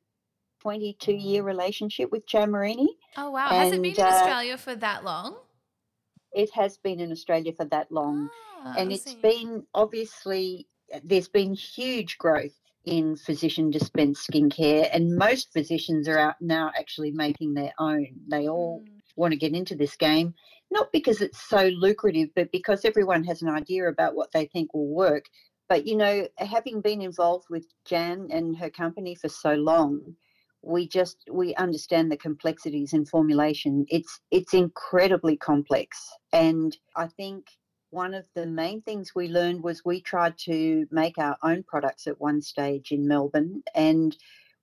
22 0.60 1.12
year 1.12 1.42
relationship 1.42 2.10
with 2.10 2.26
Jan 2.26 2.50
Marini. 2.50 2.96
Oh, 3.16 3.30
wow. 3.30 3.48
Has 3.48 3.72
it 3.72 3.82
been 3.82 3.90
And, 3.90 3.98
in 3.98 4.04
uh, 4.04 4.08
Australia 4.08 4.58
for 4.58 4.74
that 4.76 5.04
long? 5.04 5.36
It 6.32 6.50
has 6.54 6.76
been 6.78 7.00
in 7.00 7.12
Australia 7.12 7.52
for 7.52 7.64
that 7.66 7.90
long. 7.90 8.28
Ah, 8.64 8.74
and 8.76 8.92
it's 8.92 9.14
been 9.14 9.64
obviously 9.74 10.66
there's 11.02 11.28
been 11.28 11.54
huge 11.54 12.18
growth 12.18 12.58
in 12.86 13.16
physician 13.16 13.70
dispensed 13.70 14.28
skincare 14.30 14.88
and 14.92 15.16
most 15.16 15.52
physicians 15.52 16.08
are 16.08 16.18
out 16.18 16.36
now 16.40 16.70
actually 16.78 17.10
making 17.10 17.52
their 17.54 17.72
own. 17.78 18.06
They 18.28 18.48
all 18.48 18.80
Mm. 18.80 19.02
want 19.16 19.32
to 19.32 19.38
get 19.38 19.54
into 19.54 19.74
this 19.74 19.96
game 19.96 20.34
not 20.70 20.90
because 20.92 21.20
it's 21.20 21.40
so 21.40 21.68
lucrative 21.68 22.28
but 22.34 22.50
because 22.52 22.84
everyone 22.84 23.24
has 23.24 23.42
an 23.42 23.48
idea 23.48 23.88
about 23.88 24.14
what 24.14 24.30
they 24.32 24.46
think 24.46 24.72
will 24.72 24.88
work. 24.88 25.24
But 25.68 25.86
you 25.86 25.96
know 25.96 26.28
having 26.38 26.80
been 26.80 27.02
involved 27.02 27.46
with 27.50 27.66
jan 27.84 28.28
and 28.30 28.56
her 28.56 28.70
company 28.70 29.14
for 29.14 29.28
so 29.28 29.54
long 29.54 30.16
we 30.62 30.88
just 30.88 31.18
we 31.30 31.54
understand 31.56 32.10
the 32.10 32.16
complexities 32.16 32.92
in 32.92 33.04
formulation. 33.04 33.84
It's 33.88 34.20
it's 34.30 34.54
incredibly 34.54 35.36
complex. 35.36 36.08
And 36.32 36.76
i 36.94 37.06
think 37.08 37.46
one 37.96 38.12
of 38.12 38.26
the 38.34 38.46
main 38.46 38.82
things 38.82 39.14
we 39.14 39.26
learned 39.26 39.62
was 39.62 39.82
we 39.82 40.02
tried 40.02 40.36
to 40.36 40.86
make 40.90 41.16
our 41.16 41.36
own 41.42 41.62
products 41.62 42.06
at 42.06 42.20
one 42.20 42.42
stage 42.42 42.92
in 42.92 43.08
Melbourne 43.08 43.62
and 43.74 44.14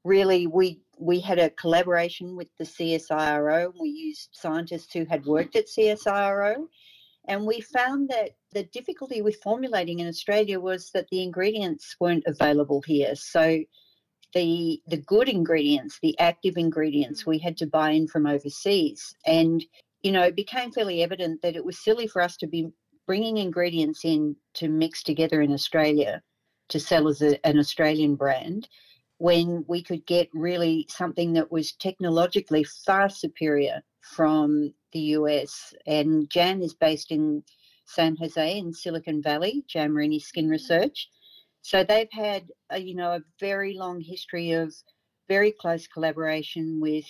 really 0.04 0.46
we 0.46 0.80
we 1.00 1.20
had 1.20 1.40
a 1.40 1.50
collaboration 1.50 2.36
with 2.36 2.50
the 2.60 2.64
CSIRO 2.64 3.74
we 3.82 3.90
used 3.90 4.30
scientists 4.34 4.94
who 4.94 5.06
had 5.06 5.26
worked 5.26 5.56
at 5.56 5.66
CSIRO 5.68 6.68
and 7.28 7.44
we 7.44 7.60
found 7.62 8.10
that 8.10 8.32
the 8.52 8.66
difficulty 8.66 9.24
with 9.24 9.42
formulating 9.42 9.98
in 10.00 10.08
Australia 10.08 10.60
was 10.60 10.92
that 10.92 11.08
the 11.10 11.24
ingredients 11.24 11.96
weren't 12.00 12.26
available 12.28 12.84
here. 12.86 13.16
So 13.16 13.64
the 14.36 14.82
the 14.88 14.98
good 14.98 15.30
ingredients 15.30 16.00
the 16.02 16.18
active 16.20 16.56
ingredients 16.58 17.24
mm. 17.24 17.28
we 17.28 17.40
had 17.40 17.58
to 17.58 17.66
buy 17.66 17.92
in 17.92 18.08
from 18.08 18.28
overseas. 18.28 19.16
And 19.26 19.66
you 20.04 20.12
know 20.12 20.24
it 20.24 20.36
became 20.36 20.72
fairly 20.72 21.02
evident 21.02 21.42
that 21.42 21.56
it 21.56 21.66
was 21.66 21.84
silly 21.84 22.08
for 22.08 22.22
us 22.22 22.38
to 22.38 22.48
be 22.48 22.72
bringing 23.06 23.38
ingredients 23.38 24.06
in 24.06 24.36
to 24.56 24.68
mix 24.70 25.04
together 25.04 25.42
in 25.42 25.52
Australia 25.52 26.22
to 26.70 26.80
sell 26.80 27.08
as 27.08 27.22
a, 27.22 27.46
an 27.46 27.60
Australian 27.60 28.16
brand 28.16 28.68
when 29.18 29.64
we 29.68 29.82
could 29.82 30.06
get 30.06 30.30
really 30.34 30.86
something 30.90 31.34
that 31.34 31.52
was 31.52 31.74
technologically 31.74 32.64
far 32.86 33.10
superior 33.10 33.82
from 34.02 34.74
the 34.92 35.00
US. 35.18 35.74
And 35.86 36.30
Jan 36.30 36.62
is 36.62 36.74
based 36.74 37.12
in 37.12 37.44
San 37.86 38.16
Jose 38.16 38.58
in 38.58 38.74
Silicon 38.74 39.22
Valley, 39.22 39.64
Jan 39.68 39.94
Marini 39.94 40.20
Skin 40.20 40.46
mm-hmm. 40.46 40.52
Research. 40.52 41.10
So 41.62 41.84
they've 41.84 42.12
had, 42.12 42.50
a, 42.70 42.80
you 42.80 42.96
know, 42.96 43.14
a 43.14 43.22
very 43.40 43.74
long 43.74 44.02
history 44.02 44.52
of 44.52 44.74
very 45.30 45.52
close 45.52 45.88
collaboration 45.88 46.80
with 46.82 47.06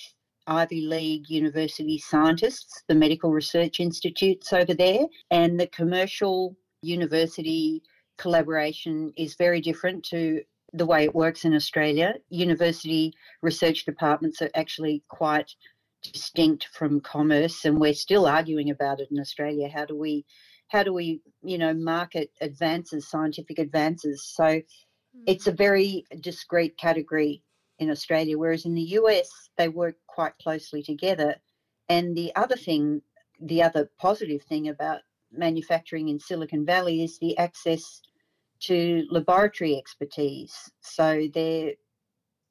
Ivy 0.47 0.81
League 0.81 1.29
university 1.29 1.97
scientists, 1.97 2.83
the 2.87 2.95
medical 2.95 3.31
research 3.31 3.79
institutes 3.79 4.51
over 4.53 4.73
there, 4.73 5.05
and 5.31 5.59
the 5.59 5.67
commercial 5.67 6.55
university 6.81 7.81
collaboration 8.17 9.13
is 9.17 9.35
very 9.35 9.61
different 9.61 10.03
to 10.05 10.41
the 10.73 10.85
way 10.85 11.03
it 11.03 11.15
works 11.15 11.45
in 11.45 11.53
Australia. 11.53 12.15
University 12.29 13.13
research 13.41 13.85
departments 13.85 14.41
are 14.41 14.49
actually 14.55 15.03
quite 15.07 15.51
distinct 16.01 16.67
from 16.73 16.99
commerce 16.99 17.63
and 17.65 17.79
we're 17.79 17.93
still 17.93 18.25
arguing 18.25 18.69
about 18.69 18.99
it 18.99 19.07
in 19.11 19.19
Australia. 19.19 19.69
How 19.73 19.85
do 19.85 19.95
we 19.95 20.25
how 20.69 20.81
do 20.81 20.91
we, 20.91 21.21
you 21.43 21.59
know, 21.59 21.73
market 21.73 22.31
advances, 22.41 23.07
scientific 23.07 23.59
advances? 23.59 24.25
So 24.25 24.45
hmm. 24.45 25.23
it's 25.27 25.47
a 25.47 25.51
very 25.51 26.03
discrete 26.19 26.77
category 26.77 27.43
in 27.83 27.91
Australia, 27.91 28.37
whereas 28.37 28.65
in 28.65 28.73
the 28.73 28.89
US 28.99 29.29
they 29.57 29.69
work 29.69 29.95
quite 30.07 30.37
closely 30.41 30.81
together. 30.81 31.35
And 31.89 32.15
the 32.15 32.33
other 32.35 32.55
thing, 32.55 33.01
the 33.39 33.61
other 33.61 33.89
positive 33.99 34.41
thing 34.43 34.69
about 34.69 35.01
manufacturing 35.31 36.09
in 36.09 36.19
Silicon 36.19 36.65
Valley 36.65 37.03
is 37.03 37.19
the 37.19 37.37
access 37.37 38.01
to 38.61 39.05
laboratory 39.09 39.75
expertise. 39.77 40.71
So 40.81 41.27
their 41.33 41.73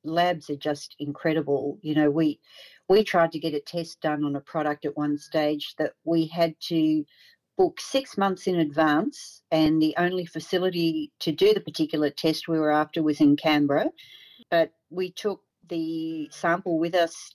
labs 0.04 0.50
are 0.50 0.56
just 0.56 0.94
incredible. 0.98 1.78
You 1.82 1.94
know, 1.94 2.10
we 2.10 2.40
we 2.88 3.04
tried 3.04 3.32
to 3.32 3.38
get 3.38 3.54
a 3.54 3.60
test 3.60 4.00
done 4.00 4.24
on 4.24 4.36
a 4.36 4.40
product 4.40 4.84
at 4.84 4.96
one 4.96 5.16
stage 5.16 5.74
that 5.78 5.92
we 6.04 6.26
had 6.26 6.54
to 6.68 7.04
book 7.56 7.80
six 7.80 8.18
months 8.18 8.46
in 8.46 8.56
advance, 8.56 9.42
and 9.50 9.80
the 9.80 9.94
only 9.98 10.26
facility 10.26 11.12
to 11.20 11.32
do 11.32 11.54
the 11.54 11.60
particular 11.60 12.10
test 12.10 12.48
we 12.48 12.58
were 12.58 12.72
after 12.72 13.02
was 13.02 13.20
in 13.20 13.36
Canberra. 13.36 13.90
But 14.50 14.72
we 14.92 15.10
took 15.10 15.40
the 15.68 16.28
sample 16.30 16.78
with 16.78 16.94
us 16.94 17.34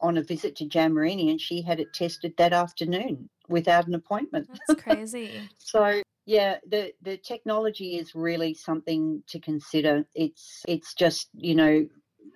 on 0.00 0.18
a 0.18 0.22
visit 0.22 0.56
to 0.56 0.66
Jan 0.66 0.94
Marini, 0.94 1.30
and 1.30 1.40
she 1.40 1.62
had 1.62 1.80
it 1.80 1.92
tested 1.92 2.34
that 2.36 2.52
afternoon 2.52 3.28
without 3.48 3.86
an 3.86 3.94
appointment. 3.94 4.48
That's 4.68 4.80
crazy. 4.80 5.40
So 5.58 6.02
yeah, 6.26 6.56
the 6.68 6.92
the 7.02 7.16
technology 7.16 7.96
is 7.96 8.14
really 8.14 8.54
something 8.54 9.22
to 9.28 9.40
consider. 9.40 10.04
It's 10.14 10.62
it's 10.66 10.94
just 10.94 11.28
you 11.34 11.54
know 11.54 11.86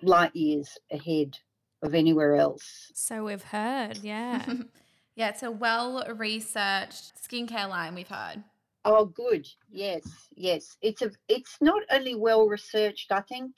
light 0.01 0.35
years 0.35 0.77
ahead 0.91 1.37
of 1.81 1.95
anywhere 1.95 2.35
else. 2.35 2.91
So 2.93 3.25
we've 3.25 3.43
heard, 3.43 3.97
yeah. 3.97 4.45
yeah, 5.15 5.29
it's 5.29 5.43
a 5.43 5.51
well 5.51 6.03
researched 6.15 7.13
skincare 7.21 7.69
line 7.69 7.95
we've 7.95 8.07
heard. 8.07 8.43
Oh, 8.83 9.05
good. 9.05 9.47
Yes, 9.69 10.03
yes. 10.35 10.77
It's 10.81 11.01
a. 11.01 11.11
It's 11.27 11.57
not 11.61 11.83
only 11.91 12.15
well 12.15 12.47
researched. 12.47 13.11
I 13.11 13.21
think 13.21 13.51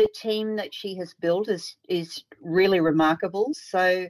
the 0.00 0.08
team 0.14 0.56
that 0.56 0.74
she 0.74 0.96
has 0.96 1.14
built 1.20 1.48
is 1.48 1.76
is 1.88 2.24
really 2.42 2.80
remarkable. 2.80 3.52
So, 3.52 4.08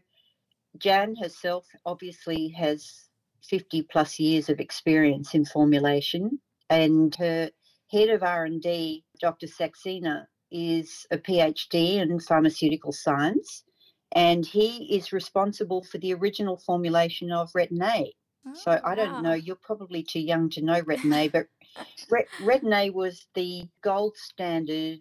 Jan 0.79 1.17
herself 1.17 1.67
obviously 1.85 2.49
has 2.51 3.09
fifty 3.43 3.83
plus 3.83 4.21
years 4.21 4.49
of 4.49 4.61
experience 4.61 5.35
in 5.35 5.45
formulation, 5.45 6.41
and 6.71 7.15
her 7.17 7.51
head 7.91 8.09
of 8.11 8.23
R 8.23 8.45
and 8.45 8.63
D, 8.63 9.05
Dr. 9.21 9.49
Saxena, 9.49 10.27
is 10.53 11.07
a 11.11 11.19
PhD 11.19 11.97
in 11.97 12.21
pharmaceutical 12.21 12.93
science, 12.93 13.65
and 14.13 14.47
he 14.47 14.97
is 14.97 15.13
responsible 15.13 15.83
for 15.83 15.99
the 15.99 16.15
original 16.15 16.57
formulation 16.57 17.33
of 17.33 17.51
Retin 17.53 17.83
A. 17.83 18.13
So 18.53 18.73
Oh, 18.73 18.81
I 18.85 18.95
don't 18.95 19.15
wow. 19.15 19.23
know. 19.23 19.35
You're 19.35 19.57
probably 19.57 20.05
too 20.05 20.21
young 20.21 20.51
to 20.51 20.63
know 20.63 20.83
Retin 20.83 21.15
A, 21.17 21.29
but 21.29 21.47
Retin 22.41 22.75
A 22.75 22.91
was 22.91 23.27
the 23.35 23.65
gold 23.83 24.17
standard 24.17 25.01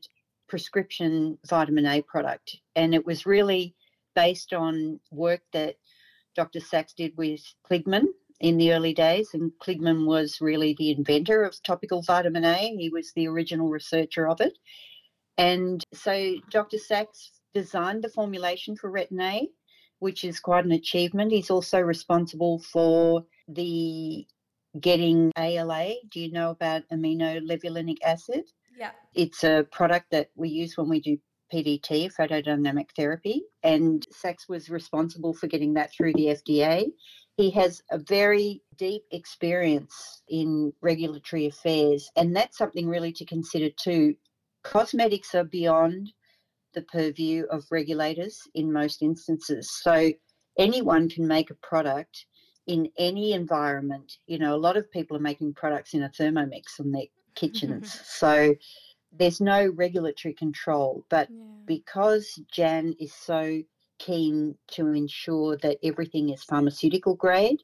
prescription 0.50 1.38
vitamin 1.48 1.86
A 1.86 2.02
product, 2.02 2.58
and 2.76 2.94
it 2.94 3.06
was 3.06 3.26
really 3.26 3.76
based 4.16 4.54
on 4.54 5.00
work 5.12 5.42
that 5.54 5.76
Dr. 6.36 6.60
Sachs 6.60 6.94
did 6.94 7.16
with 7.18 7.42
Kligman 7.70 8.06
in 8.40 8.58
the 8.58 8.74
early 8.74 8.94
days, 8.94 9.30
and 9.34 9.52
Kligman 9.62 10.06
was 10.06 10.42
really 10.42 10.76
the 10.78 10.92
inventor 10.92 11.44
of 11.44 11.62
topical 11.64 12.02
vitamin 12.02 12.46
A. 12.46 12.76
He 12.78 12.90
was 12.90 13.12
the 13.14 13.28
original 13.28 13.70
researcher 13.70 14.28
of 14.28 14.42
it, 14.42 14.58
and 15.38 15.84
so 15.94 16.36
Dr. 16.50 16.78
Sachs 16.78 17.32
designed 17.54 18.04
the 18.04 18.10
formulation 18.10 18.76
for 18.76 18.92
Retin 18.92 19.22
A, 19.22 19.50
which 20.00 20.24
is 20.24 20.40
quite 20.40 20.66
an 20.66 20.72
achievement. 20.72 21.32
He's 21.32 21.50
also 21.50 21.80
responsible 21.80 22.60
for 22.60 23.26
the 23.48 24.26
getting 24.80 25.32
ALA. 25.38 25.94
Do 26.12 26.20
you 26.20 26.32
know 26.32 26.52
about 26.52 26.84
aminolevulinic 26.92 27.98
acid? 28.04 28.46
Yeah. 28.78 28.92
It's 29.14 29.44
a 29.44 29.66
product 29.72 30.12
that 30.12 30.30
we 30.36 30.50
use 30.50 30.78
when 30.78 30.90
we 30.90 31.00
do 31.00 31.18
PDT, 31.54 32.14
photodynamic 32.14 32.90
therapy, 32.96 33.44
and 33.64 34.06
Sachs 34.12 34.48
was 34.48 34.70
responsible 34.70 35.34
for 35.34 35.48
getting 35.48 35.74
that 35.74 35.92
through 35.92 36.14
the 36.14 36.28
FDA. 36.28 36.88
He 37.38 37.50
has 37.52 37.82
a 37.90 37.98
very 37.98 38.62
deep 38.78 39.04
experience 39.12 40.22
in 40.28 40.74
regulatory 40.82 41.48
affairs, 41.48 42.10
and 42.16 42.36
that's 42.36 42.58
something 42.58 42.88
really 42.88 43.12
to 43.14 43.26
consider 43.26 43.70
too. 43.70 44.16
Cosmetics 44.64 45.34
are 45.34 45.46
beyond 45.46 46.12
the 46.74 46.82
purview 46.84 47.46
of 47.50 47.66
regulators 47.72 48.40
in 48.54 48.72
most 48.72 49.02
instances. 49.02 49.72
So 49.82 50.12
anyone 50.58 51.10
can 51.10 51.28
make 51.28 51.50
a 51.50 51.56
product 51.56 52.26
in 52.68 52.90
any 52.98 53.34
environment. 53.34 54.12
You 54.28 54.38
know, 54.38 54.56
a 54.56 54.58
lot 54.58 54.78
of 54.78 54.92
people 54.92 55.18
are 55.18 55.22
making 55.22 55.56
products 55.56 55.94
in 55.94 56.04
a 56.04 56.10
Thermomix 56.10 56.80
in 56.80 56.92
their 56.92 57.06
kitchens. 57.36 58.00
so 58.06 58.56
there's 59.12 59.42
no 59.42 59.68
regulatory 59.70 60.34
control. 60.34 61.06
But 61.10 61.30
Yeah. 61.30 61.46
because 61.66 62.40
Jan 62.52 62.96
is 63.00 63.14
so 63.14 63.62
keen 63.98 64.56
to 64.72 64.88
ensure 64.88 65.58
that 65.58 65.78
everything 65.84 66.30
is 66.30 66.44
pharmaceutical 66.44 67.16
grade, 67.16 67.62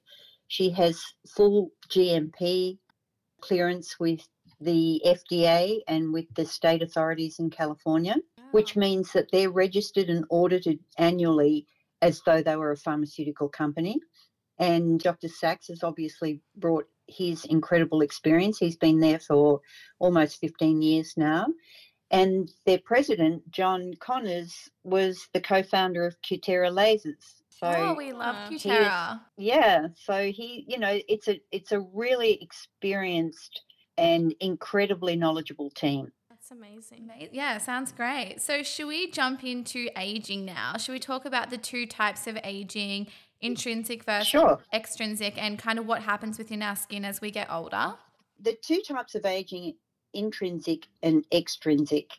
she 0.48 0.70
has 0.72 1.02
full 1.28 1.72
GMP 1.90 2.78
clearance 3.42 4.00
with 4.00 4.28
the 4.60 5.02
FDA 5.06 5.82
and 5.88 6.14
with 6.14 6.26
the 6.36 6.46
state 6.46 6.82
authorities 6.82 7.40
in 7.40 7.50
California 7.50 8.16
which 8.56 8.78
ah. 8.78 8.80
means 8.80 9.12
that 9.12 9.28
they're 9.32 9.52
registered 9.52 10.10
and 10.10 10.24
audited 10.30 10.80
annually 10.98 11.68
as 12.02 12.22
though 12.26 12.42
they 12.42 12.56
were 12.56 12.72
a 12.72 12.78
pharmaceutical 12.78 13.50
company. 13.50 14.00
And 14.58 15.00
Dr. 15.02 15.28
Sachs 15.28 15.68
has 15.68 15.84
obviously 15.84 16.40
brought 16.56 16.88
his 17.08 17.46
incredible 17.46 18.02
experience. 18.02 18.58
He's 18.58 18.78
been 18.78 19.00
there 19.00 19.20
for 19.20 19.62
almost 20.00 20.40
15 20.40 20.82
years 20.82 21.14
now. 21.18 21.48
And 22.12 22.52
their 22.66 22.80
president, 22.80 23.50
John 23.52 23.94
Connors, 24.00 24.70
was 24.84 25.28
the 25.34 25.42
co 25.42 25.64
founder 25.64 26.06
of 26.06 26.16
Cutera 26.22 26.72
Lasers. 26.72 27.42
So, 27.50 27.68
oh, 27.68 27.94
we 27.96 28.12
love 28.12 28.36
Cutera. 28.52 29.22
yeah, 29.38 29.88
so 29.96 30.32
he, 30.32 30.66
you 30.68 30.78
know, 30.78 31.00
it's 31.08 31.28
a 31.28 31.42
it's 31.52 31.72
a 31.72 31.80
really 31.80 32.42
experienced 32.42 33.62
and 33.98 34.36
incredibly 34.40 35.16
knowledgeable 35.16 35.70
team. 35.70 36.12
That's 36.30 36.52
amazing. 36.52 37.10
Yeah, 37.32 37.58
sounds 37.58 37.92
great. 37.92 38.40
So, 38.40 38.62
should 38.62 38.88
we 38.88 39.10
jump 39.10 39.44
into 39.44 39.90
aging 39.98 40.46
now? 40.46 40.78
Should 40.78 40.92
we 40.92 41.00
talk 41.00 41.26
about 41.26 41.50
the 41.50 41.58
two 41.58 41.88
types 41.88 42.28
of 42.28 42.38
aging, 42.44 43.08
intrinsic 43.42 44.04
versus 44.04 44.28
Sure. 44.28 44.60
extrinsic, 44.74 45.42
and 45.42 45.60
kind 45.60 45.80
of 45.80 45.86
what 45.86 46.02
happens 46.02 46.38
within 46.38 46.62
our 46.62 46.76
skin 46.76 47.06
as 47.06 47.22
we 47.22 47.32
get 47.32 47.52
older? 47.52 47.96
The 48.40 48.54
two 48.62 48.82
types 48.82 49.16
of 49.16 49.26
aging, 49.26 49.76
intrinsic 50.14 50.88
and 51.04 51.26
extrinsic, 51.32 52.12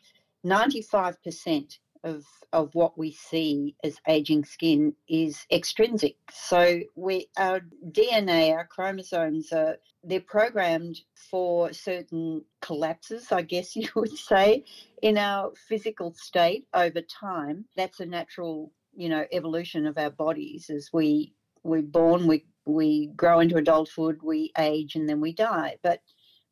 95% 0.45 1.79
of, 2.03 2.25
of 2.53 2.73
what 2.73 2.97
we 2.97 3.11
see 3.11 3.75
as 3.83 3.97
aging 4.07 4.45
skin 4.45 4.93
is 5.07 5.45
extrinsic. 5.51 6.15
So 6.31 6.81
we 6.95 7.27
our 7.37 7.61
DNA, 7.91 8.53
our 8.53 8.65
chromosomes 8.65 9.51
are 9.51 9.77
they're 10.03 10.21
programmed 10.21 11.01
for 11.29 11.73
certain 11.73 12.43
collapses, 12.61 13.31
I 13.31 13.41
guess 13.41 13.75
you 13.75 13.89
would 13.95 14.17
say, 14.17 14.63
in 15.01 15.17
our 15.17 15.51
physical 15.67 16.13
state 16.13 16.65
over 16.73 17.01
time. 17.01 17.65
That's 17.75 17.99
a 17.99 18.05
natural, 18.05 18.71
you 18.97 19.09
know, 19.09 19.25
evolution 19.31 19.85
of 19.85 19.97
our 19.97 20.09
bodies 20.09 20.69
as 20.69 20.89
we 20.91 21.33
we're 21.63 21.81
born, 21.83 22.27
we 22.27 22.45
we 22.65 23.07
grow 23.15 23.39
into 23.39 23.55
adulthood, 23.57 24.19
we 24.23 24.51
age 24.57 24.95
and 24.95 25.07
then 25.07 25.21
we 25.21 25.33
die. 25.33 25.77
But 25.83 26.01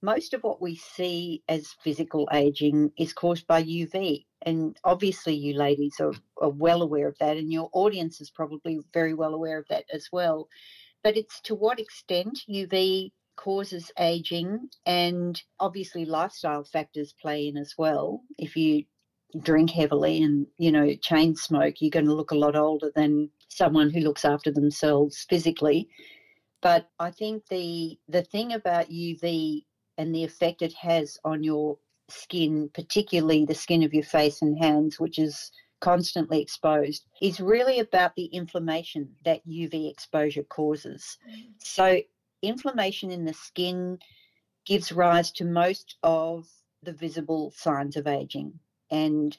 most 0.01 0.33
of 0.33 0.43
what 0.43 0.61
we 0.61 0.75
see 0.75 1.43
as 1.49 1.75
physical 1.83 2.29
aging 2.31 2.91
is 2.97 3.11
caused 3.11 3.47
by 3.47 3.63
UV. 3.63 4.25
And 4.43 4.77
obviously, 4.83 5.33
you 5.33 5.55
ladies 5.55 5.95
are, 5.99 6.13
are 6.39 6.49
well 6.49 6.83
aware 6.83 7.07
of 7.07 7.17
that, 7.19 7.37
and 7.37 7.51
your 7.51 7.69
audience 7.73 8.21
is 8.21 8.29
probably 8.29 8.79
very 8.93 9.15
well 9.15 9.33
aware 9.33 9.57
of 9.57 9.65
that 9.69 9.85
as 9.91 10.09
well. 10.11 10.47
But 11.03 11.17
it's 11.17 11.41
to 11.41 11.55
what 11.55 11.79
extent 11.79 12.41
UV 12.47 13.11
causes 13.35 13.91
aging, 13.99 14.69
and 14.85 15.41
obviously, 15.59 16.05
lifestyle 16.05 16.63
factors 16.63 17.15
play 17.19 17.47
in 17.47 17.57
as 17.57 17.73
well. 17.75 18.21
If 18.37 18.55
you 18.55 18.85
drink 19.41 19.71
heavily 19.71 20.23
and 20.23 20.47
you 20.57 20.71
know 20.71 20.93
chain 20.95 21.35
smoke 21.35 21.75
you're 21.79 21.89
going 21.89 22.05
to 22.05 22.13
look 22.13 22.31
a 22.31 22.35
lot 22.35 22.55
older 22.55 22.91
than 22.95 23.29
someone 23.49 23.89
who 23.89 23.99
looks 23.99 24.25
after 24.25 24.51
themselves 24.51 25.25
physically. 25.29 25.87
But 26.61 26.89
i 26.99 27.11
think 27.11 27.47
the 27.49 27.97
the 28.07 28.23
thing 28.23 28.53
about 28.53 28.89
uv 28.89 29.63
and 29.97 30.13
the 30.13 30.23
effect 30.23 30.61
it 30.61 30.73
has 30.73 31.17
on 31.23 31.43
your 31.43 31.77
skin, 32.09 32.69
particularly 32.73 33.45
the 33.45 33.55
skin 33.55 33.83
of 33.83 33.93
your 33.93 34.03
face 34.03 34.41
and 34.41 34.57
hands, 34.57 34.99
which 34.99 35.19
is 35.19 35.51
constantly 35.81 36.41
exposed, 36.41 37.05
is 37.21 37.39
really 37.39 37.79
about 37.79 38.15
the 38.15 38.25
inflammation 38.25 39.09
that 39.23 39.45
UV 39.47 39.89
exposure 39.89 40.43
causes. 40.43 41.17
Mm. 41.29 41.53
So, 41.59 42.01
inflammation 42.41 43.11
in 43.11 43.25
the 43.25 43.33
skin 43.33 43.99
gives 44.65 44.91
rise 44.91 45.31
to 45.33 45.45
most 45.45 45.97
of 46.03 46.47
the 46.83 46.93
visible 46.93 47.51
signs 47.55 47.95
of 47.97 48.07
aging, 48.07 48.59
and 48.91 49.37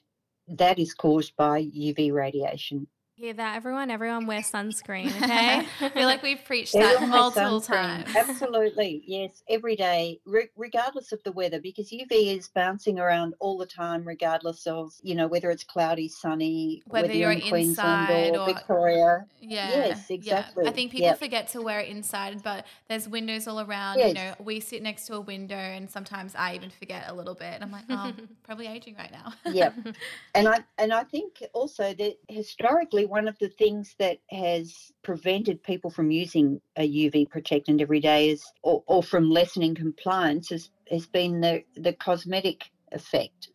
that 0.48 0.78
is 0.78 0.94
caused 0.94 1.34
by 1.36 1.62
UV 1.62 2.12
radiation. 2.12 2.88
Hear 3.18 3.32
that, 3.32 3.56
everyone? 3.56 3.90
Everyone 3.90 4.26
wear 4.26 4.42
sunscreen, 4.42 5.06
okay? 5.22 5.66
I 5.80 5.88
feel 5.88 6.04
like 6.04 6.22
we've 6.22 6.44
preached 6.44 6.74
that 6.74 6.96
Everyone 6.96 7.08
multiple 7.08 7.62
times. 7.62 8.14
Absolutely, 8.14 9.02
yes, 9.06 9.42
every 9.48 9.74
day, 9.74 10.20
re- 10.26 10.50
regardless 10.54 11.12
of 11.12 11.22
the 11.22 11.32
weather, 11.32 11.58
because 11.58 11.88
UV 11.90 12.36
is 12.36 12.48
bouncing 12.48 12.98
around 12.98 13.32
all 13.40 13.56
the 13.56 13.64
time, 13.64 14.04
regardless 14.06 14.66
of 14.66 14.92
you 15.02 15.14
know 15.14 15.28
whether 15.28 15.50
it's 15.50 15.64
cloudy, 15.64 16.08
sunny, 16.08 16.82
Whether 16.88 17.14
you're, 17.14 17.32
you're 17.32 17.40
in 17.40 17.48
Queensland 17.48 18.36
or, 18.36 18.40
or- 18.40 18.46
Victoria. 18.52 19.24
Yeah. 19.40 19.70
Yes, 19.70 20.06
yeah. 20.10 20.14
exactly. 20.14 20.66
I 20.66 20.72
think 20.72 20.90
people 20.90 21.06
Yep. 21.06 21.18
forget 21.18 21.48
to 21.52 21.62
wear 21.62 21.80
it 21.80 21.88
inside, 21.88 22.42
but 22.42 22.66
there's 22.88 23.08
windows 23.08 23.46
all 23.48 23.60
around. 23.60 23.96
Yes. 23.96 24.08
You 24.08 24.14
know, 24.14 24.34
we 24.40 24.60
sit 24.60 24.82
next 24.82 25.06
to 25.06 25.14
a 25.14 25.20
window, 25.20 25.54
and 25.56 25.90
sometimes 25.90 26.34
I 26.36 26.54
even 26.56 26.68
forget 26.68 27.04
a 27.08 27.14
little 27.14 27.34
bit. 27.34 27.62
I'm 27.62 27.72
like, 27.72 27.84
oh, 27.88 28.12
probably 28.42 28.66
aging 28.66 28.96
right 28.96 29.10
now. 29.10 29.32
yeah, 29.50 29.70
and 30.34 30.46
I 30.48 30.58
and 30.76 30.92
I 30.92 31.04
think 31.04 31.42
also 31.54 31.94
that 31.94 32.18
historically 32.28 33.05
one 33.06 33.28
of 33.28 33.38
the 33.38 33.48
things 33.48 33.94
that 33.98 34.18
has 34.30 34.92
prevented 35.02 35.62
people 35.62 35.90
from 35.90 36.10
using 36.10 36.60
a 36.76 36.88
UV 36.88 37.30
protectant 37.30 37.80
every 37.80 38.00
day 38.00 38.30
is 38.30 38.44
or, 38.62 38.82
or 38.86 39.02
from 39.02 39.30
lessening 39.30 39.74
compliance 39.74 40.50
has, 40.50 40.70
has 40.90 41.06
been 41.06 41.40
the, 41.40 41.64
the 41.76 41.92
cosmetic 41.92 42.64
effect. 42.92 43.48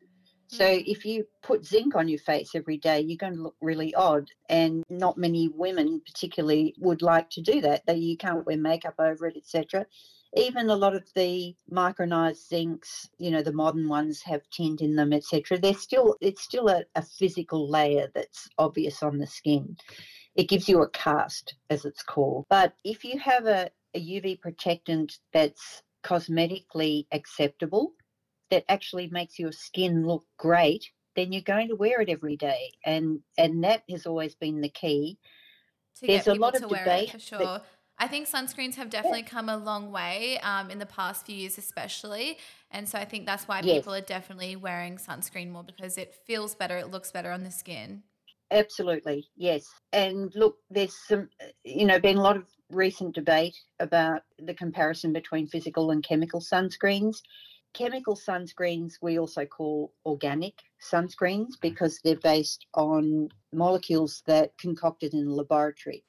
So 0.47 0.65
Mm. 0.65 0.83
if 0.85 1.05
you 1.05 1.27
put 1.41 1.65
zinc 1.65 1.95
on 1.95 2.09
your 2.09 2.19
face 2.19 2.55
every 2.55 2.77
day, 2.77 2.99
you're 2.99 3.17
going 3.17 3.35
to 3.35 3.41
look 3.41 3.55
really 3.61 3.95
odd, 3.95 4.29
and 4.49 4.83
not 4.89 5.17
many 5.17 5.47
women, 5.47 6.01
particularly, 6.05 6.75
would 6.77 7.01
like 7.01 7.29
to 7.31 7.41
do 7.41 7.61
that. 7.61 7.85
That 7.85 7.99
you 7.99 8.17
can't 8.17 8.45
wear 8.45 8.57
makeup 8.57 8.95
over 8.99 9.27
it, 9.27 9.37
etc. 9.37 9.85
Even 10.35 10.69
a 10.69 10.75
lot 10.75 10.95
of 10.95 11.03
the 11.13 11.55
micronized 11.69 12.49
zincs, 12.49 13.09
you 13.17 13.31
know, 13.31 13.41
the 13.41 13.51
modern 13.51 13.89
ones 13.89 14.21
have 14.21 14.49
tint 14.49 14.81
in 14.81 14.95
them, 14.95 15.11
etc. 15.11 15.57
They're 15.57 15.73
still 15.73 16.15
it's 16.21 16.41
still 16.41 16.69
a, 16.69 16.83
a 16.95 17.01
physical 17.01 17.69
layer 17.69 18.09
that's 18.15 18.47
obvious 18.57 19.03
on 19.03 19.17
the 19.17 19.27
skin. 19.27 19.75
It 20.35 20.47
gives 20.47 20.69
you 20.69 20.81
a 20.81 20.89
cast, 20.89 21.55
as 21.69 21.83
it's 21.83 22.03
called. 22.03 22.45
But 22.49 22.73
if 22.85 23.03
you 23.03 23.19
have 23.19 23.45
a, 23.45 23.69
a 23.93 23.99
UV 23.99 24.39
protectant 24.39 25.17
that's 25.33 25.83
cosmetically 26.03 27.05
acceptable, 27.11 27.93
that 28.49 28.63
actually 28.69 29.09
makes 29.11 29.37
your 29.37 29.51
skin 29.51 30.05
look 30.07 30.23
great, 30.37 30.85
then 31.15 31.31
you're 31.31 31.41
going 31.41 31.67
to 31.67 31.75
wear 31.75 32.01
it 32.01 32.09
every 32.09 32.37
day. 32.37 32.71
And 32.85 33.19
and 33.37 33.63
that 33.63 33.83
has 33.89 34.05
always 34.05 34.35
been 34.35 34.61
the 34.61 34.69
key. 34.69 35.17
to 35.99 36.07
There's 36.07 36.27
a 36.27 36.35
lot 36.35 36.55
of 36.55 36.61
debate 36.69 37.13
it 37.13 37.21
for 37.21 37.37
that- 37.39 37.47
sure. 37.47 37.61
I 38.01 38.07
think 38.07 38.27
sunscreens 38.27 38.73
have 38.75 38.89
definitely 38.89 39.21
come 39.21 39.47
a 39.47 39.57
long 39.57 39.91
way 39.91 40.39
um, 40.39 40.71
in 40.71 40.79
the 40.79 40.87
past 40.87 41.23
few 41.27 41.35
years, 41.35 41.59
especially. 41.59 42.39
And 42.71 42.89
so 42.89 42.97
I 42.97 43.05
think 43.05 43.27
that's 43.27 43.47
why 43.47 43.61
Yes. 43.61 43.83
people 43.83 43.93
are 43.93 44.01
definitely 44.01 44.55
wearing 44.55 44.97
sunscreen 44.97 45.51
more 45.51 45.63
because 45.63 45.99
it 45.99 46.15
feels 46.25 46.55
better, 46.55 46.77
it 46.77 46.89
looks 46.89 47.11
better 47.11 47.29
on 47.31 47.43
the 47.43 47.51
skin. 47.51 48.01
Absolutely, 48.49 49.27
yes. 49.35 49.69
And 49.93 50.33
look, 50.35 50.57
there's 50.71 50.95
some, 51.07 51.29
you 51.63 51.85
know, 51.85 51.99
been 51.99 52.17
a 52.17 52.21
lot 52.21 52.35
of 52.37 52.47
recent 52.71 53.13
debate 53.13 53.55
about 53.79 54.23
the 54.39 54.55
comparison 54.55 55.13
between 55.13 55.47
physical 55.47 55.91
and 55.91 56.03
chemical 56.03 56.41
sunscreens. 56.41 57.21
Chemical 57.73 58.17
sunscreens 58.17 58.93
we 59.01 59.19
also 59.19 59.45
call 59.45 59.93
organic 60.05 60.55
sunscreens 60.81 61.51
because 61.61 61.99
they're 62.03 62.17
based 62.17 62.65
on 62.73 63.29
molecules 63.53 64.23
that 64.25 64.57
concocted 64.57 65.13
in 65.13 65.27
a 65.27 65.33
laboratory. 65.33 66.03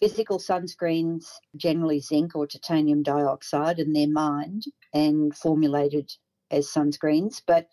Physical 0.00 0.38
sunscreens 0.38 1.26
generally 1.56 2.00
zinc 2.00 2.36
or 2.36 2.46
titanium 2.46 3.02
dioxide 3.02 3.78
and 3.78 3.96
they're 3.96 4.08
mined 4.08 4.64
and 4.92 5.34
formulated 5.36 6.10
as 6.50 6.66
sunscreens, 6.68 7.42
but 7.46 7.66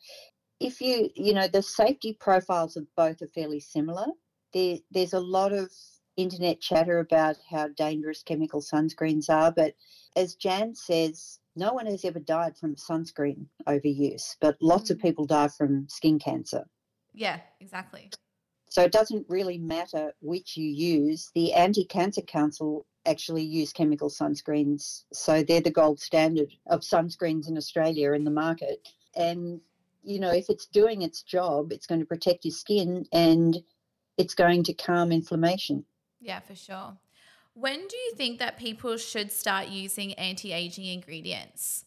if 0.60 0.82
you 0.82 1.10
you 1.16 1.34
know 1.34 1.48
the 1.48 1.62
safety 1.62 2.14
profiles 2.20 2.78
of 2.78 2.88
both 2.96 3.22
are 3.22 3.28
fairly 3.28 3.60
similar 3.60 4.08
there, 4.54 4.78
there's 4.92 5.14
a 5.14 5.20
lot 5.20 5.54
of 5.54 5.72
internet 6.18 6.62
chatter 6.62 7.00
about 7.00 7.38
how 7.50 7.68
dangerous 7.70 8.24
chemical 8.24 8.62
sunscreens 8.62 9.30
are 9.30 9.52
but 9.52 9.76
as 10.16 10.36
jan 10.36 10.76
says 10.76 11.40
no 11.56 11.74
one 11.74 11.86
has 11.88 12.06
ever 12.06 12.20
died 12.20 12.58
from 12.58 12.76
sunscreen 12.76 13.48
overuse 13.68 14.36
but 14.42 14.58
lots 14.62 14.90
of 14.92 14.98
Mm. 14.98 15.02
people 15.02 15.26
die 15.26 15.50
from 15.50 15.88
skin 15.90 16.20
cancer 16.20 16.66
Yeah, 17.14 17.42
exactly. 17.60 18.14
So 18.74 18.82
it 18.82 18.92
doesn't 18.92 19.26
really 19.30 19.60
matter 19.60 20.12
which 20.22 20.58
you 20.58 20.68
use 20.68 21.30
the 21.36 21.54
anti-cancer 21.54 22.22
council 22.22 22.86
actually 23.06 23.44
use 23.44 23.72
chemical 23.72 24.10
sunscreens 24.10 25.04
so 25.14 25.44
they're 25.44 25.62
the 25.62 25.70
gold 25.70 26.00
standard 26.00 26.50
of 26.68 26.82
sunscreens 26.82 27.48
in 27.48 27.58
australia 27.58 28.14
in 28.14 28.24
the 28.24 28.32
market 28.32 28.88
and 29.16 29.62
you 30.04 30.20
know 30.20 30.32
if 30.32 30.50
it's 30.50 30.66
doing 30.66 31.04
its 31.04 31.22
job 31.22 31.72
it's 31.72 31.86
going 31.86 32.00
to 32.00 32.06
protect 32.08 32.46
your 32.46 32.54
skin 32.54 33.06
and 33.12 33.62
it's 34.18 34.34
going 34.34 34.64
to 34.64 34.74
calm 34.74 35.12
inflammation 35.12 35.86
Yeah, 36.24 36.40
for 36.40 36.56
sure. 36.56 36.98
When 37.54 37.88
do 37.88 37.98
you 37.98 38.14
think 38.16 38.40
that 38.40 38.58
people 38.58 38.98
should 38.98 39.32
start 39.32 39.68
using 39.68 40.14
anti 40.14 40.54
aging 40.54 40.86
ingredients? 40.86 41.86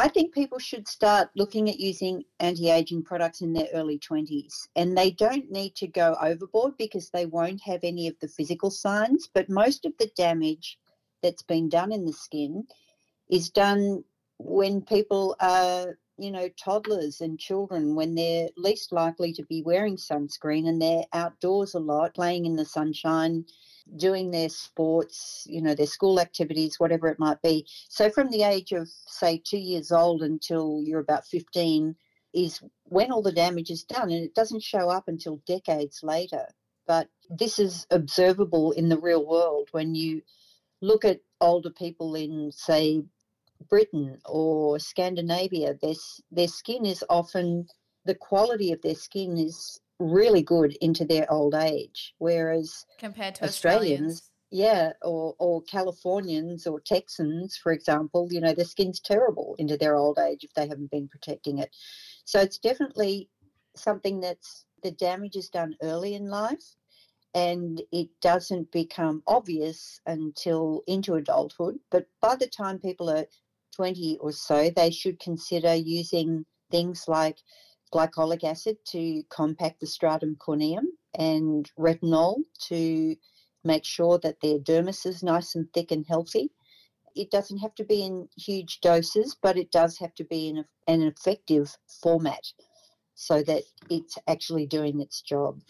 I 0.00 0.08
think 0.08 0.32
people 0.32 0.58
should 0.58 0.88
start 0.88 1.28
looking 1.36 1.68
at 1.68 1.78
using 1.78 2.24
anti 2.38 2.70
aging 2.70 3.02
products 3.02 3.42
in 3.42 3.52
their 3.52 3.68
early 3.74 3.98
20s. 3.98 4.68
And 4.74 4.96
they 4.96 5.10
don't 5.10 5.50
need 5.50 5.76
to 5.76 5.86
go 5.86 6.16
overboard 6.22 6.78
because 6.78 7.10
they 7.10 7.26
won't 7.26 7.60
have 7.62 7.80
any 7.82 8.08
of 8.08 8.18
the 8.20 8.28
physical 8.28 8.70
signs. 8.70 9.28
But 9.32 9.50
most 9.50 9.84
of 9.84 9.92
the 9.98 10.10
damage 10.16 10.78
that's 11.22 11.42
been 11.42 11.68
done 11.68 11.92
in 11.92 12.06
the 12.06 12.14
skin 12.14 12.66
is 13.28 13.50
done 13.50 14.02
when 14.38 14.80
people 14.80 15.36
are, 15.38 15.98
you 16.20 16.30
know, 16.30 16.48
toddlers 16.62 17.20
and 17.20 17.38
children, 17.38 17.94
when 17.94 18.14
they're 18.14 18.48
least 18.56 18.92
likely 18.92 19.32
to 19.32 19.44
be 19.44 19.62
wearing 19.62 19.96
sunscreen 19.96 20.68
and 20.68 20.80
they're 20.80 21.04
outdoors 21.12 21.74
a 21.74 21.80
lot, 21.80 22.14
playing 22.14 22.46
in 22.46 22.56
the 22.56 22.64
sunshine. 22.64 23.44
doing 23.96 24.30
their 24.30 24.48
sports, 24.48 25.44
you 25.48 25.60
know, 25.60 25.74
their 25.74 25.86
school 25.86 26.20
activities, 26.20 26.78
whatever 26.78 27.08
it 27.08 27.18
might 27.18 27.40
be. 27.42 27.66
So 27.88 28.10
from 28.10 28.30
the 28.30 28.42
age 28.42 28.72
of, 28.72 28.88
say, 29.06 29.42
two 29.44 29.58
years 29.58 29.92
old 29.92 30.22
until 30.22 30.82
you're 30.84 31.00
about 31.00 31.26
15 31.26 31.94
is 32.32 32.60
when 32.84 33.10
all 33.10 33.22
the 33.22 33.32
damage 33.32 33.70
is 33.70 33.84
done, 33.84 34.10
and 34.10 34.24
it 34.24 34.34
doesn't 34.34 34.62
show 34.62 34.88
up 34.88 35.08
until 35.08 35.42
decades 35.46 36.00
later. 36.02 36.46
But 36.86 37.08
this 37.28 37.58
is 37.58 37.86
observable 37.90 38.72
in 38.72 38.88
the 38.88 38.98
real 38.98 39.26
world 39.26 39.68
when 39.72 39.94
you 39.94 40.22
look 40.80 41.04
at 41.04 41.20
older 41.40 41.70
people 41.70 42.14
in, 42.14 42.52
say, 42.52 43.02
Britain 43.68 44.18
or 44.24 44.78
Scandinavia, 44.78 45.74
their, 45.80 45.94
their 46.30 46.48
skin 46.48 46.84
is 46.84 47.04
often, 47.08 47.66
the 48.04 48.14
quality 48.14 48.72
of 48.72 48.80
their 48.82 48.94
skin 48.94 49.36
is 49.36 49.80
really 49.98 50.42
good 50.42 50.76
into 50.80 51.04
their 51.04 51.30
old 51.30 51.54
age, 51.54 52.14
whereas 52.18 52.86
compared 52.98 53.34
to 53.36 53.44
Australians, 53.44 54.22
Australians. 54.22 54.30
yeah, 54.50 54.92
or, 55.02 55.34
or 55.38 55.62
Californians 55.62 56.66
or 56.66 56.80
Texans, 56.80 57.56
for 57.56 57.72
example, 57.72 58.28
you 58.30 58.40
know, 58.40 58.54
their 58.54 58.64
skin's 58.64 59.00
terrible 59.00 59.54
into 59.58 59.76
their 59.76 59.96
old 59.96 60.18
age 60.18 60.42
if 60.42 60.54
they 60.54 60.66
haven't 60.66 60.90
been 60.90 61.08
protecting 61.08 61.58
it. 61.58 61.70
So 62.24 62.40
it's 62.40 62.58
definitely 62.58 63.28
something 63.76 64.20
that's 64.20 64.64
the 64.82 64.90
damage 64.90 65.36
is 65.36 65.50
done 65.50 65.76
early 65.82 66.14
in 66.14 66.26
life 66.30 66.76
and 67.34 67.80
it 67.92 68.08
doesn't 68.20 68.72
become 68.72 69.22
obvious 69.26 70.00
until 70.06 70.82
into 70.86 71.14
adulthood. 71.14 71.78
But 71.90 72.06
by 72.20 72.34
the 72.36 72.48
time 72.48 72.78
people 72.78 73.08
are 73.08 73.26
20 73.74 74.18
or 74.20 74.32
so, 74.32 74.70
they 74.70 74.90
should 74.90 75.18
consider 75.20 75.74
using 75.74 76.44
things 76.70 77.04
like 77.08 77.38
glycolic 77.92 78.44
acid 78.44 78.76
to 78.86 79.22
compact 79.30 79.80
the 79.80 79.86
stratum 79.86 80.36
corneum 80.36 80.84
and 81.14 81.70
retinol 81.78 82.36
to 82.68 83.16
make 83.64 83.84
sure 83.84 84.18
that 84.18 84.40
their 84.40 84.58
dermis 84.58 85.04
is 85.06 85.22
nice 85.22 85.54
and 85.54 85.66
thick 85.74 85.90
and 85.90 86.06
healthy. 86.08 86.50
It 87.16 87.30
doesn't 87.30 87.58
have 87.58 87.74
to 87.74 87.84
be 87.84 88.02
in 88.02 88.28
huge 88.36 88.80
doses, 88.80 89.36
but 89.42 89.58
it 89.58 89.72
does 89.72 89.98
have 89.98 90.14
to 90.14 90.24
be 90.24 90.48
in 90.48 90.58
a, 90.58 90.64
an 90.86 91.02
effective 91.02 91.76
format 92.02 92.52
so 93.14 93.42
that 93.42 93.64
it's 93.90 94.16
actually 94.28 94.66
doing 94.66 95.00
its 95.00 95.20
job. 95.20 95.60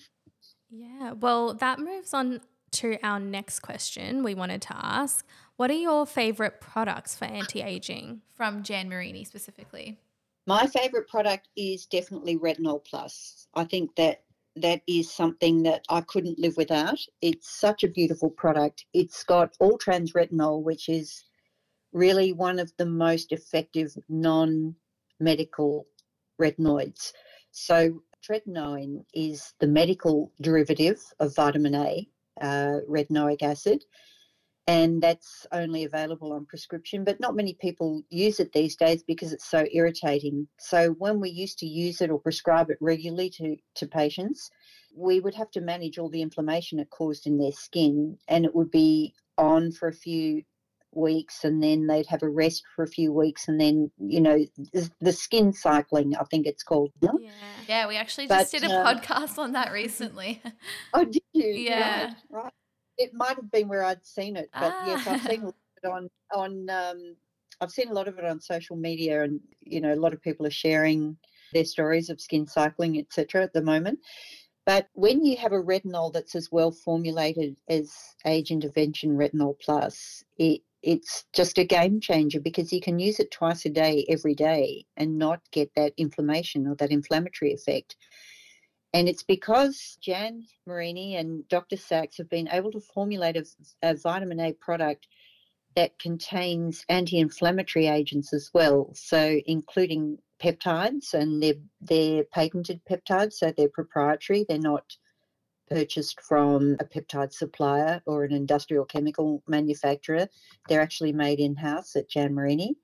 Yeah, 0.69 1.13
well, 1.13 1.55
that 1.55 1.81
moves 1.81 2.15
on 2.15 2.43
to 2.73 2.99
our 3.03 3.19
next 3.19 3.61
question 3.61 4.23
we 4.23 4.35
wanted 4.35 4.63
to 4.63 4.77
ask. 4.77 5.27
What 5.61 5.71
are 5.71 5.75
your 5.75 6.07
favorite 6.07 6.59
products 6.63 7.15
for 7.15 7.27
anti 7.27 7.61
aging? 7.61 8.23
From 8.33 8.63
Jan 8.63 8.89
Marini 8.89 9.25
specifically. 9.25 9.99
My 10.47 10.67
favorite 10.67 11.07
product 11.07 11.49
is 11.55 11.85
definitely 11.85 12.39
Retinol 12.39 12.83
Plus. 12.83 13.47
I 13.53 13.65
think 13.65 13.95
that 13.97 14.23
that 14.57 14.81
is 14.87 15.13
something 15.13 15.63
that 15.65 15.85
I 15.91 16.01
couldn't 16.01 16.39
live 16.39 16.57
without. 16.57 16.99
It's 17.21 17.51
such 17.51 17.85
a 17.85 17.89
beautiful 17.89 18.31
product. 18.31 18.87
It's 18.95 19.23
got 19.23 19.55
all 19.61 19.77
trans 19.77 20.15
retinol, 20.15 20.63
which 20.63 20.89
is 20.89 21.25
really 21.93 22.33
one 22.33 22.59
of 22.59 22.73
the 22.79 22.87
most 22.87 23.31
effective 23.31 23.95
non 24.09 24.75
medical 25.19 25.87
retinoids. 26.41 27.13
So, 27.51 28.03
tretinoin 28.27 29.05
is 29.13 29.53
the 29.61 29.67
medical 29.67 30.33
derivative 30.41 31.03
of 31.21 31.37
vitamin 31.37 31.75
A, 31.75 32.09
uh, 32.41 32.79
retinoic 32.89 33.43
acid, 33.43 33.85
and 34.71 35.03
that's 35.03 35.49
only 35.51 35.83
available 35.83 36.33
on 36.33 36.47
prescription. 36.47 37.03
But 37.03 37.19
not 37.19 37.35
many 37.35 37.55
people 37.55 38.05
use 38.09 38.39
it 38.39 38.53
these 38.53 38.77
days 38.77 39.03
because 39.03 39.33
it's 39.33 39.51
so 39.51 39.67
irritating. 39.73 40.47
So 40.61 40.91
when 40.91 41.19
we 41.19 41.29
used 41.29 41.59
to 41.59 41.67
use 41.67 42.01
it 42.01 42.09
or 42.09 42.21
prescribe 42.21 42.71
it 42.71 42.79
regularly 42.81 43.31
to, 43.31 43.57
to 43.75 43.87
patients, 43.89 44.49
we 44.95 45.19
would 45.19 45.35
have 45.35 45.51
to 45.53 45.61
manage 45.61 45.99
all 45.99 46.09
the 46.09 46.23
inflammation 46.23 46.79
it 46.79 46.89
caused 46.91 47.27
in 47.27 47.37
their 47.37 47.51
skin, 47.51 48.17
and 48.29 48.45
it 48.45 48.55
would 48.55 48.71
be 48.71 49.13
on 49.39 49.73
for 49.73 49.89
a 49.89 49.93
few 49.93 50.43
weeks 50.93 51.45
and 51.45 51.63
then 51.63 51.87
they'd 51.87 52.07
have 52.07 52.23
a 52.23 52.29
rest 52.29 52.65
for 52.75 52.83
a 52.83 52.89
few 52.89 53.13
weeks 53.13 53.47
and 53.47 53.61
then 53.61 53.89
you 54.01 54.21
know 54.21 54.45
the 55.01 55.13
skin 55.13 55.53
cycling 55.53 56.17
i 56.17 56.25
think 56.25 56.49
it's 56.49 56.65
called 56.65 56.91
Yeah. 57.01 57.31
Yeah, 57.69 57.87
we 57.87 57.97
actually 57.97 58.27
just 58.27 58.51
But, 58.51 58.61
did 58.61 58.69
a 58.69 58.75
uh, 58.75 58.95
podcast 58.95 59.39
on 59.39 59.53
that 59.53 59.71
recently. 59.71 60.43
oh 60.93 61.05
did 61.05 61.23
you 61.33 61.55
Yeah. 61.61 62.13
right, 62.33 62.43
right 62.43 62.53
it 63.01 63.13
might 63.15 63.37
have 63.37 63.51
been 63.51 63.69
where 63.69 63.85
i'd 63.85 64.05
seen 64.05 64.37
it 64.37 64.51
but 64.61 64.73
yes 64.87 65.07
i've 65.07 65.21
Ah. 65.23 65.29
seen 65.31 65.43
a 65.43 65.47
lot 65.47 65.55
of 65.55 65.83
it 65.83 65.89
on 65.97 66.09
on 66.43 66.71
um, 66.71 67.17
i've 67.61 67.71
seen 67.71 67.89
a 67.89 67.95
lot 67.95 68.09
of 68.09 68.19
it 68.19 68.25
on 68.25 68.41
social 68.41 68.77
media 68.77 69.23
and 69.25 69.41
you 69.61 69.81
know 69.81 69.93
a 69.95 70.03
lot 70.05 70.13
of 70.15 70.23
people 70.23 70.47
are 70.47 70.51
sharing 70.67 71.17
their 71.53 71.65
stories 71.65 72.11
of 72.11 72.21
skin 72.21 72.47
cycling 72.47 72.99
etc 72.99 73.43
at 73.43 73.53
the 73.53 73.63
moment 73.63 73.99
but 74.67 74.89
when 74.93 75.25
you 75.25 75.37
have 75.37 75.53
a 75.53 75.63
retinol 75.73 76.13
that's 76.13 76.35
as 76.35 76.49
well 76.53 76.71
formulated 76.71 77.57
as 77.69 77.93
age 78.27 78.51
intervention 78.51 79.17
retinol 79.17 79.55
plus 79.61 80.25
it 80.39 80.61
it's 80.83 81.27
just 81.35 81.59
a 81.59 81.65
game 81.65 82.01
changer 82.01 82.41
because 82.41 82.73
you 82.73 82.81
can 82.81 82.99
use 82.99 83.21
it 83.21 83.31
twice 83.31 83.67
a 83.67 83.69
day 83.69 84.07
every 84.09 84.35
day 84.35 84.85
and 84.97 85.19
not 85.19 85.41
get 85.51 85.71
that 85.75 85.93
inflammation 85.99 86.67
or 86.67 86.75
that 86.77 86.91
inflammatory 86.91 87.53
effect 87.53 87.97
and 88.93 89.09
it's 89.09 89.23
because 89.23 89.99
Jan 90.01 90.47
Marini 90.67 91.17
and 91.17 91.47
Dr. 91.49 91.77
Sachs 91.77 92.19
have 92.19 92.29
been 92.29 92.49
able 92.51 92.73
to 92.73 92.81
formulate 92.81 93.37
a, 93.37 93.45
a 93.83 93.95
vitamin 93.95 94.41
A 94.41 94.53
product 94.53 95.07
that 95.77 95.99
contains 95.99 96.85
anti 96.89 97.19
inflammatory 97.19 97.87
agents 97.87 98.33
as 98.33 98.51
well. 98.53 98.91
So, 98.95 99.41
including 99.47 100.19
peptides, 100.43 101.15
and 101.15 101.43
they're, 101.43 101.55
they're 101.81 102.25
patented 102.25 102.81
peptides, 102.91 103.35
so 103.35 103.53
they're 103.57 103.69
proprietary, 103.69 104.45
they're 104.49 104.59
not 104.59 104.97
purchased 105.69 106.21
from 106.21 106.77
a 106.81 106.85
peptide 106.85 107.33
supplier 107.33 108.03
or 108.07 108.25
an 108.25 108.33
industrial 108.33 108.85
chemical 108.85 109.43
manufacturer. 109.47 110.29
They're 110.69 110.81
actually 110.81 111.13
made 111.13 111.39
in 111.39 111.55
house 111.55 111.95
at 111.95 112.11
Jan 112.11 112.35
Marini. 112.35 112.75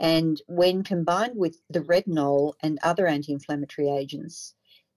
And 0.00 0.42
when 0.48 0.82
combined 0.82 1.36
with 1.36 1.62
the 1.70 1.80
retinol 1.80 2.54
and 2.60 2.80
other 2.82 3.06
anti 3.06 3.32
inflammatory 3.32 3.88
agents, 3.88 4.54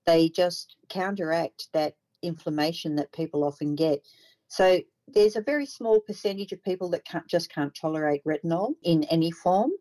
they 0.08 0.30
just 0.30 0.78
counteract 0.90 1.68
that 1.74 1.96
inflammation 2.24 2.96
that 2.96 3.12
people 3.12 3.44
often 3.44 3.76
get. 3.76 4.00
So 4.48 4.80
there's 5.08 5.36
a 5.36 5.42
very 5.42 5.66
small 5.66 6.00
percentage 6.00 6.52
of 6.54 6.64
people 6.64 6.90
that 6.92 7.06
can't, 7.06 7.28
just 7.28 7.54
can't 7.54 7.76
tolerate 7.76 8.24
retinol 8.24 8.74
in 8.84 9.04
any 9.06 9.32
form, 9.32 9.72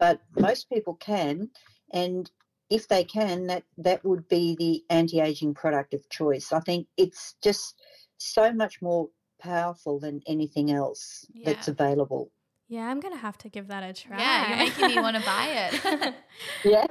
but 0.00 0.20
most 0.38 0.68
people 0.68 0.94
can. 0.94 1.50
And 1.92 2.28
if 2.70 2.88
they 2.88 3.04
can, 3.04 3.46
that, 3.46 3.62
that 3.78 4.04
would 4.04 4.26
be 4.28 4.56
the 4.58 4.82
anti 4.90 5.20
aging 5.20 5.54
product 5.54 5.94
of 5.94 6.08
choice. 6.08 6.52
I 6.52 6.60
think 6.60 6.88
it's 6.96 7.36
just 7.42 7.80
so 8.16 8.52
much 8.52 8.82
more 8.82 9.08
powerful 9.40 10.00
than 10.00 10.22
anything 10.26 10.72
else 10.72 11.26
that's 11.44 11.68
available. 11.68 12.30
Yeah, 12.68 12.88
I'm 12.88 13.00
going 13.00 13.14
to 13.14 13.20
have 13.20 13.38
to 13.38 13.48
give 13.48 13.68
that 13.68 13.82
a 13.82 13.92
try. 13.92 14.18
Yeah, 14.18 14.48
you're 14.48 14.58
making 14.58 14.86
me 14.88 15.00
want 15.00 15.16
to 15.16 15.22
buy 15.22 15.70
it. 15.72 16.14
Yeah. 16.64 16.86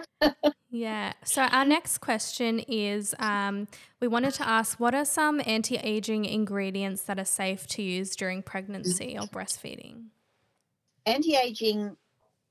Yeah. 0.69 1.13
So 1.23 1.43
our 1.43 1.65
next 1.65 1.99
question 1.99 2.59
is 2.59 3.13
um, 3.19 3.67
we 3.99 4.07
wanted 4.07 4.33
to 4.35 4.47
ask 4.47 4.79
what 4.79 4.93
are 4.95 5.05
some 5.05 5.41
anti 5.45 5.77
aging 5.77 6.25
ingredients 6.25 7.03
that 7.03 7.19
are 7.19 7.25
safe 7.25 7.67
to 7.67 7.81
use 7.81 8.15
during 8.15 8.41
pregnancy 8.41 9.17
or 9.17 9.27
breastfeeding? 9.27 10.05
anti-aging 11.05 11.95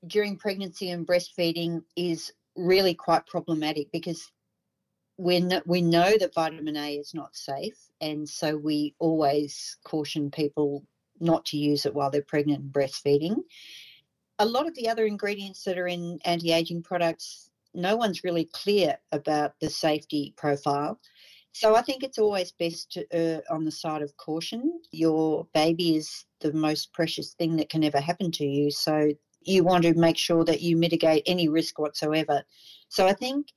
during 0.07 0.37
pregnancy 0.37 0.89
and 0.91 1.05
breastfeeding 1.05 1.83
is 1.95 2.31
really 2.55 2.93
quite 2.93 3.25
problematic 3.25 3.91
because 3.91 4.31
we 5.17 5.39
kn- 5.39 5.61
we 5.65 5.81
know 5.81 6.17
that 6.17 6.33
vitamin 6.33 6.77
A 6.77 6.95
is 6.97 7.13
not 7.13 7.35
safe, 7.35 7.77
and 8.01 8.27
so 8.27 8.55
we 8.57 8.95
always 8.99 9.77
caution 9.83 10.29
people 10.31 10.85
not 11.19 11.45
to 11.45 11.57
use 11.57 11.85
it 11.85 11.93
while 11.93 12.09
they're 12.09 12.21
pregnant 12.21 12.61
and 12.63 12.73
breastfeeding. 12.73 13.37
A 14.39 14.45
lot 14.45 14.67
of 14.67 14.75
the 14.75 14.89
other 14.89 15.05
ingredients 15.05 15.63
that 15.63 15.77
are 15.77 15.87
in 15.87 16.19
anti-aging 16.25 16.83
products, 16.83 17.49
no 17.73 17.95
one's 17.95 18.23
really 18.23 18.49
clear 18.53 18.97
about 19.11 19.53
the 19.61 19.69
safety 19.69 20.33
profile. 20.37 20.99
So 21.53 21.73
I 21.73 21.81
think 21.81 22.03
it's 22.03 22.17
always 22.17 22.51
best 22.51 22.91
to 22.91 23.05
err 23.13 23.41
on 23.49 23.63
the 23.63 23.71
side 23.71 24.01
of 24.01 24.17
caution. 24.17 24.81
Your 24.91 25.47
baby 25.53 25.95
is 25.95 26.25
the 26.41 26.51
most 26.51 26.91
precious 26.91 27.33
thing 27.33 27.55
that 27.55 27.69
can 27.69 27.83
ever 27.83 28.01
happen 28.01 28.29
to 28.31 28.45
you. 28.45 28.69
So 28.71 29.13
you 29.41 29.63
want 29.63 29.83
to 29.83 29.93
make 29.93 30.17
sure 30.17 30.43
that 30.43 30.61
you 30.61 30.75
mitigate 30.75 31.23
any 31.25 31.47
risk 31.47 31.79
whatsoever. 31.79 32.43
So 32.89 33.07
I 33.07 33.13
think 33.13 33.47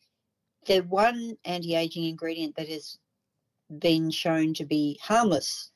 the 0.66 0.81
one 0.83 1.37
anti 1.44 1.75
aging 1.75 2.05
ingredient 2.05 2.55
that 2.57 2.68
has 2.68 2.99
been 3.79 4.11
shown 4.11 4.55
to 4.55 4.64
be 4.64 4.99
harmless 5.03 5.73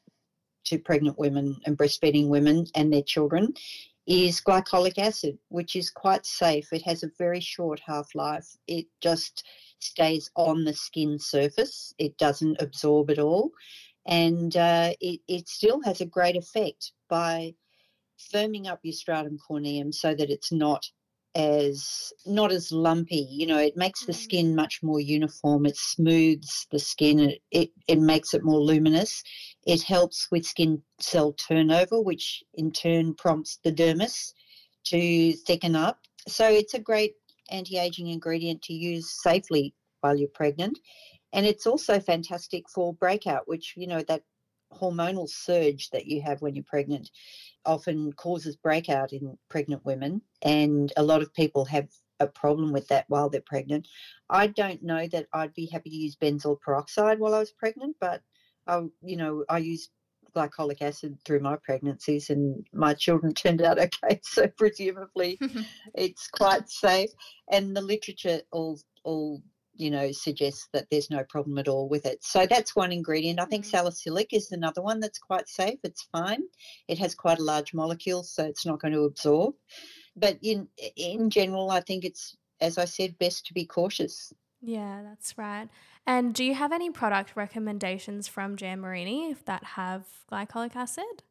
to 0.64 0.78
pregnant 0.78 1.18
women 1.18 1.56
and 1.66 1.76
breastfeeding 1.76 2.28
women 2.28 2.66
and 2.74 2.92
their 2.92 3.02
children 3.02 3.54
is 4.06 4.40
glycolic 4.40 4.98
acid, 4.98 5.38
which 5.48 5.76
is 5.76 5.90
quite 5.90 6.26
safe. 6.26 6.72
It 6.72 6.82
has 6.82 7.02
a 7.02 7.10
very 7.18 7.40
short 7.40 7.80
half 7.86 8.14
life. 8.14 8.56
It 8.66 8.86
just 9.00 9.44
stays 9.78 10.30
on 10.34 10.64
the 10.64 10.74
skin 10.74 11.18
surface, 11.18 11.94
it 11.98 12.16
doesn't 12.18 12.60
absorb 12.60 13.10
at 13.10 13.18
all. 13.18 13.50
And 14.06 14.56
uh, 14.56 14.92
it, 15.00 15.20
it 15.28 15.48
still 15.48 15.80
has 15.84 16.00
a 16.00 16.06
great 16.06 16.36
effect 16.36 16.92
by 17.08 17.54
firming 18.32 18.66
up 18.66 18.80
your 18.82 18.92
stratum 18.92 19.38
corneum 19.38 19.92
so 19.92 20.14
that 20.14 20.30
it's 20.30 20.52
not 20.52 20.84
as 21.34 22.12
not 22.26 22.52
as 22.52 22.72
lumpy 22.72 23.26
you 23.30 23.46
know 23.46 23.58
it 23.58 23.76
makes 23.76 24.04
the 24.06 24.12
Mm. 24.12 24.16
skin 24.16 24.54
much 24.54 24.82
more 24.82 25.00
uniform 25.00 25.66
it 25.66 25.76
smooths 25.76 26.66
the 26.70 26.78
skin 26.78 27.20
it, 27.20 27.40
it, 27.50 27.70
it 27.88 27.98
makes 28.00 28.34
it 28.34 28.42
more 28.44 28.60
luminous 28.60 29.22
It 29.66 29.82
helps 29.82 30.28
with 30.30 30.44
skin 30.44 30.82
cell 31.00 31.32
turnover, 31.34 32.00
which 32.00 32.42
in 32.54 32.72
turn 32.72 33.14
prompts 33.14 33.58
the 33.64 33.72
dermis 33.72 34.32
to 34.86 35.32
thicken 35.46 35.76
up. 35.76 35.98
So 36.28 36.48
it's 36.48 36.74
a 36.74 36.80
great 36.80 37.14
anti 37.50 37.78
aging 37.78 38.08
ingredient 38.08 38.62
to 38.62 38.72
use 38.74 39.10
safely 39.22 39.74
while 40.00 40.16
you're 40.16 40.28
pregnant. 40.34 40.78
And 41.32 41.46
it's 41.46 41.66
also 41.66 42.00
fantastic 42.00 42.64
for 42.74 42.94
breakout, 42.94 43.48
which, 43.48 43.74
you 43.76 43.86
know, 43.86 44.02
that 44.08 44.22
hormonal 44.72 45.28
surge 45.28 45.90
that 45.90 46.06
you 46.06 46.22
have 46.22 46.42
when 46.42 46.54
you're 46.54 46.64
pregnant 46.64 47.10
often 47.64 48.12
causes 48.14 48.56
breakout 48.56 49.12
in 49.12 49.36
pregnant 49.48 49.84
women. 49.84 50.22
And 50.42 50.92
a 50.96 51.02
lot 51.02 51.22
of 51.22 51.32
people 51.34 51.64
have 51.66 51.88
a 52.20 52.26
problem 52.26 52.72
with 52.72 52.88
that 52.88 53.04
while 53.08 53.28
they're 53.28 53.42
pregnant. 53.44 53.88
I 54.30 54.46
don't 54.46 54.82
know 54.82 55.06
that 55.08 55.26
I'd 55.32 55.54
be 55.54 55.66
happy 55.66 55.90
to 55.90 55.96
use 55.96 56.16
benzoyl 56.16 56.60
peroxide 56.60 57.18
while 57.18 57.34
I 57.34 57.40
was 57.40 57.52
pregnant, 57.52 57.96
but 58.00 58.22
I, 58.66 58.82
you 59.02 59.16
know, 59.16 59.44
I 59.48 59.58
used 59.58 59.90
glycolic 60.34 60.80
acid 60.80 61.18
through 61.24 61.40
my 61.40 61.56
pregnancies 61.56 62.30
and 62.30 62.66
my 62.72 62.94
children 62.94 63.34
turned 63.34 63.62
out 63.62 63.78
okay. 63.78 64.20
So 64.22 64.48
presumably 64.48 65.38
it's 65.94 66.28
quite 66.28 66.68
safe. 66.68 67.10
And 67.50 67.76
the 67.76 67.82
literature 67.82 68.40
all 68.50 68.80
all 69.04 69.42
you 69.74 69.90
know 69.90 70.12
suggests 70.12 70.68
that 70.72 70.86
there's 70.90 71.10
no 71.10 71.24
problem 71.28 71.58
at 71.58 71.68
all 71.68 71.88
with 71.88 72.06
it. 72.06 72.22
So 72.22 72.46
that's 72.46 72.76
one 72.76 72.92
ingredient. 72.92 73.40
I 73.40 73.44
think 73.46 73.64
mm-hmm. 73.64 73.76
salicylic 73.76 74.32
is 74.32 74.52
another 74.52 74.82
one 74.82 75.00
that's 75.00 75.18
quite 75.18 75.48
safe. 75.48 75.78
It's 75.82 76.08
fine. 76.12 76.42
It 76.88 76.98
has 76.98 77.14
quite 77.14 77.38
a 77.38 77.44
large 77.44 77.74
molecule, 77.74 78.22
so 78.22 78.44
it's 78.44 78.66
not 78.66 78.80
going 78.80 78.94
to 78.94 79.04
absorb. 79.04 79.54
But 80.16 80.38
in 80.42 80.68
in 80.96 81.30
general, 81.30 81.70
I 81.70 81.80
think 81.80 82.04
it's 82.04 82.36
as 82.62 82.78
I 82.78 82.84
said, 82.84 83.18
best 83.18 83.44
to 83.46 83.54
be 83.54 83.66
cautious. 83.66 84.32
Yeah, 84.62 85.02
that's 85.02 85.36
right. 85.36 85.68
And 86.06 86.32
do 86.32 86.44
you 86.44 86.54
have 86.54 86.72
any 86.72 86.90
product 86.90 87.36
recommendations 87.36 88.28
from 88.28 88.56
Jan 88.56 88.80
Marini 88.80 89.36
that 89.44 89.64
have 89.64 90.04
glycolic 90.30 90.76
acid? 90.76 91.24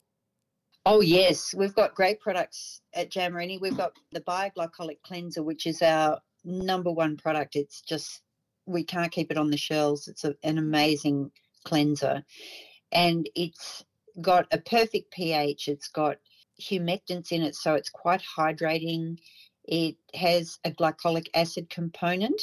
Oh 0.85 1.01
yes, 1.01 1.53
we've 1.55 1.75
got 1.75 1.95
great 1.95 2.19
products 2.19 2.81
at 2.93 3.09
Jan 3.09 3.33
Marini. 3.33 3.57
We've 3.57 3.77
got 3.77 3.93
the 4.11 4.21
Bioglycolic 4.21 5.01
Cleanser, 5.03 5.43
which 5.43 5.65
is 5.65 5.81
our 5.81 6.19
number 6.43 6.91
one 6.91 7.17
product. 7.17 7.55
It's 7.55 7.81
just 7.81 8.21
we 8.65 8.83
can't 8.83 9.11
keep 9.11 9.31
it 9.31 9.37
on 9.37 9.49
the 9.49 9.57
shelves. 9.57 10.07
It's 10.07 10.23
a, 10.23 10.35
an 10.43 10.57
amazing 10.57 11.31
cleanser, 11.65 12.23
and 12.91 13.29
it's 13.35 13.83
got 14.19 14.47
a 14.51 14.57
perfect 14.57 15.11
pH. 15.11 15.67
It's 15.67 15.87
got 15.87 16.17
humectants 16.61 17.31
in 17.31 17.41
it, 17.41 17.55
so 17.55 17.73
it's 17.73 17.89
quite 17.89 18.21
hydrating. 18.37 19.17
It 19.63 19.95
has 20.13 20.59
a 20.63 20.71
glycolic 20.71 21.27
acid 21.33 21.69
component, 21.69 22.41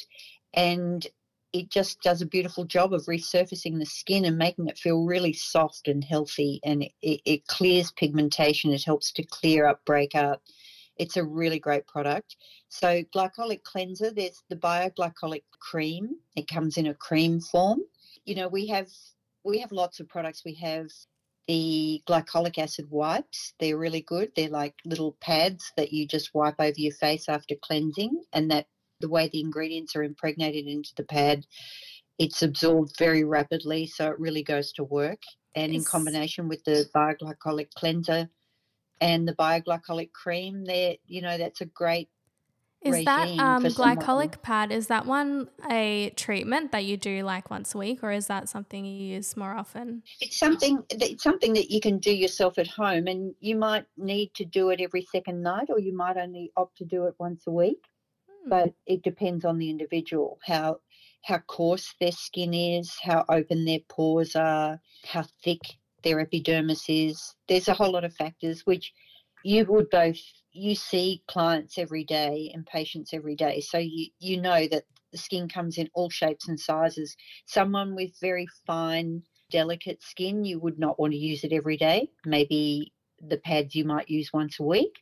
and 0.55 1.07
it 1.53 1.71
just 1.71 2.03
does 2.03 2.21
a 2.21 2.27
beautiful 2.27 2.65
job 2.65 2.93
of 2.93 3.07
resurfacing 3.07 3.79
the 3.79 3.87
skin 3.87 4.25
and 4.25 4.37
making 4.37 4.69
it 4.69 4.79
feel 4.79 5.05
really 5.05 5.33
soft 5.33 5.89
and 5.89 6.05
healthy. 6.05 6.61
And 6.65 6.85
it, 7.03 7.21
it 7.25 7.47
clears 7.47 7.91
pigmentation. 7.93 8.73
It 8.73 8.85
helps 8.85 9.13
to 9.13 9.23
clear 9.23 9.67
up 9.67 9.85
breakout. 9.85 10.43
It's 10.99 11.17
a 11.17 11.25
really 11.25 11.59
great 11.59 11.87
product. 11.87 12.37
So 12.69 13.03
glycolic 13.15 13.63
cleanser, 13.63 14.11
there's 14.11 14.43
the 14.49 14.57
bioglycolic 14.57 15.45
cream. 15.61 16.17
It 16.37 16.49
comes 16.49 16.77
in 16.77 16.89
a 16.89 16.95
cream 16.95 17.41
form. 17.41 17.81
You 18.25 18.35
know, 18.35 18.49
we 18.49 18.67
have 18.67 18.89
we 19.45 19.59
have 19.61 19.73
lots 19.73 20.01
of 20.01 20.09
products. 20.09 20.43
We 20.45 20.55
have 20.55 20.89
the 21.47 22.03
glycolic 22.07 22.59
acid 22.59 22.87
wipes. 22.91 23.55
They're 23.59 23.79
really 23.79 24.03
good. 24.03 24.33
They're 24.37 24.51
like 24.51 24.75
little 24.85 25.17
pads 25.21 25.73
that 25.77 25.93
you 25.93 26.07
just 26.07 26.35
wipe 26.35 26.61
over 26.61 26.75
your 26.77 26.93
face 26.93 27.29
after 27.29 27.55
cleansing, 27.63 28.23
and 28.33 28.51
that 28.51 28.67
the 29.01 29.09
way 29.09 29.29
the 29.29 29.41
ingredients 29.41 29.95
are 29.97 30.03
impregnated 30.03 30.67
into 30.67 30.91
the 30.97 31.05
pad, 31.05 31.47
it's 32.19 32.43
absorbed 32.43 32.97
very 32.99 33.25
rapidly, 33.25 33.87
so 33.87 34.11
it 34.11 34.19
really 34.19 34.43
goes 34.43 34.73
to 34.73 34.85
work. 34.85 35.23
And 35.55 35.73
in 35.73 35.85
combination 35.85 36.49
with 36.49 36.63
the 36.65 36.89
bioglycolic 36.95 37.71
cleanser 37.75 38.29
and 39.01 39.27
the 39.27 39.35
bioglycolic 39.35 40.13
cream, 40.13 40.65
there, 40.65 40.97
you 41.07 41.23
know, 41.23 41.39
that's 41.39 41.61
a 41.61 41.67
great 41.67 42.09
is 42.81 43.05
that 43.05 43.29
um, 43.41 43.65
glycolic 43.65 44.41
pad? 44.41 44.71
Is 44.71 44.87
that 44.87 45.05
one 45.05 45.49
a 45.69 46.11
treatment 46.11 46.71
that 46.73 46.85
you 46.85 46.97
do 46.97 47.25
like 47.25 47.51
once 47.51 47.75
a 47.75 47.79
week, 47.79 48.05
or 48.05 48.13
is 48.13 48.29
that 48.29 48.49
something 48.49 48.85
you 48.85 49.15
use 49.15 49.37
more 49.37 49.53
often? 49.53 50.05
It's 50.21 50.39
something. 50.39 50.85
It's 50.91 51.25
something 51.25 51.53
that 51.55 51.71
you 51.71 51.81
can 51.81 51.99
do 51.99 52.15
yourself 52.15 52.57
at 52.57 52.69
home, 52.69 53.09
and 53.09 53.35
you 53.41 53.57
might 53.57 53.85
need 53.97 54.33
to 54.35 54.45
do 54.45 54.71
it 54.71 54.81
every 54.81 55.03
second 55.03 55.43
night, 55.43 55.69
or 55.71 55.81
you 55.81 55.95
might 55.95 56.17
only 56.17 56.53
opt 56.57 56.79
to 56.79 56.85
do 56.85 57.07
it 57.07 57.15
once 57.19 57.47
a 57.49 57.51
week. 57.51 57.85
Hmm. 58.29 58.49
But 58.49 58.75
it 58.87 59.03
depends 59.03 59.45
on 59.45 59.59
the 59.59 59.71
individual 59.71 60.39
how 60.47 60.79
how 61.25 61.39
coarse 61.39 61.95
their 62.01 62.13
skin 62.13 62.55
is, 62.55 62.97
how 63.03 63.25
open 63.29 63.65
their 63.65 63.81
pores 63.89 64.37
are, 64.37 64.81
how 65.05 65.25
thick 65.43 65.63
their 66.03 66.21
epidermis 66.21 66.85
is. 66.89 67.35
There's 67.49 67.69
a 67.69 67.75
whole 67.75 67.93
lot 67.93 68.05
of 68.05 68.15
factors 68.15 68.63
which 68.65 68.93
you 69.45 69.65
would 69.67 69.89
both 69.91 70.19
you 70.53 70.75
see 70.75 71.23
clients 71.29 71.79
every 71.79 72.05
day 72.05 72.51
and 72.55 72.67
patients 72.67 73.13
every 73.13 73.37
day. 73.37 73.61
So 73.61 73.79
you 73.79 74.09
you 74.19 74.41
know 74.41 74.67
that 74.69 74.85
the 75.13 75.19
skin 75.19 75.49
comes 75.49 75.79
in 75.79 75.89
all 75.95 76.11
shapes 76.11 76.49
and 76.49 76.59
sizes. 76.59 77.17
Someone 77.47 77.95
with 77.95 78.11
very 78.21 78.47
fine 78.67 79.23
delicate 79.51 80.03
skin 80.03 80.45
you 80.45 80.59
would 80.59 80.79
not 80.79 80.99
want 80.99 81.13
to 81.13 81.19
use 81.19 81.45
it 81.45 81.53
every 81.53 81.77
day. 81.77 82.09
Maybe 82.27 82.93
the 83.21 83.39
pads 83.39 83.75
you 83.75 83.85
might 83.85 84.11
use 84.11 84.31
once 84.33 84.61
a 84.61 84.65
week. 84.65 84.97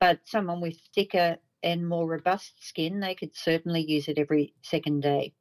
But 0.00 0.20
someone 0.24 0.60
with 0.60 0.78
thicker 0.94 1.36
and 1.62 1.88
more 1.88 2.06
robust 2.06 2.54
skin 2.60 3.00
they 3.00 3.14
could 3.14 3.34
certainly 3.34 3.80
use 3.80 4.08
it 4.08 4.18
every 4.18 4.52
second 4.62 5.02
day 5.02 5.32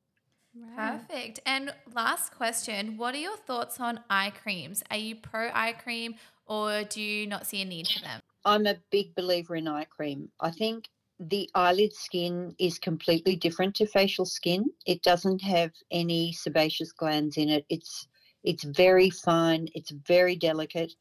Perfect. 0.75 1.39
And 1.45 1.73
last 1.93 2.33
question 2.33 2.97
What 2.97 3.15
are 3.15 3.19
your 3.19 3.37
thoughts 3.37 3.79
on 3.79 3.99
eye 4.09 4.31
creams? 4.31 4.83
Are 4.91 4.97
you 4.97 5.15
pro 5.15 5.49
eye 5.53 5.73
cream 5.73 6.15
or 6.45 6.83
do 6.83 7.01
you 7.01 7.27
not 7.27 7.47
see 7.47 7.61
a 7.61 7.65
need 7.65 7.87
for 7.87 7.99
them? 7.99 8.21
I'm 8.45 8.67
a 8.67 8.77
big 8.91 9.15
believer 9.15 9.55
in 9.55 9.67
eye 9.67 9.85
cream. 9.85 10.29
I 10.39 10.51
think 10.51 10.87
the 11.19 11.49
eyelid 11.55 11.93
skin 11.93 12.53
is 12.59 12.77
completely 12.77 13.35
different 13.35 13.75
to 13.75 13.87
facial 13.87 14.25
skin. 14.25 14.65
It 14.85 15.01
doesn't 15.01 15.41
have 15.41 15.71
any 15.91 16.33
sebaceous 16.33 16.91
glands 16.91 17.37
in 17.37 17.49
it. 17.49 17.65
It's 17.69 18.07
it's 18.43 18.63
very 18.63 19.09
fine, 19.09 19.67
it's 19.73 19.91
very 19.91 20.35
delicate. 20.35 20.93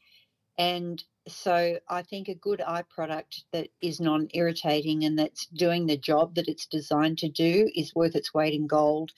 And 0.56 1.02
so 1.26 1.78
I 1.88 2.02
think 2.02 2.28
a 2.28 2.34
good 2.34 2.60
eye 2.60 2.84
product 2.88 3.44
that 3.52 3.68
is 3.80 4.00
non-irritating 4.00 5.04
and 5.04 5.18
that's 5.18 5.46
doing 5.46 5.86
the 5.86 5.96
job 5.96 6.34
that 6.34 6.48
it's 6.48 6.66
designed 6.66 7.18
to 7.18 7.28
do 7.28 7.70
is 7.74 7.94
worth 7.94 8.14
its 8.14 8.34
weight 8.34 8.54
in 8.54 8.66
gold. 8.66 9.10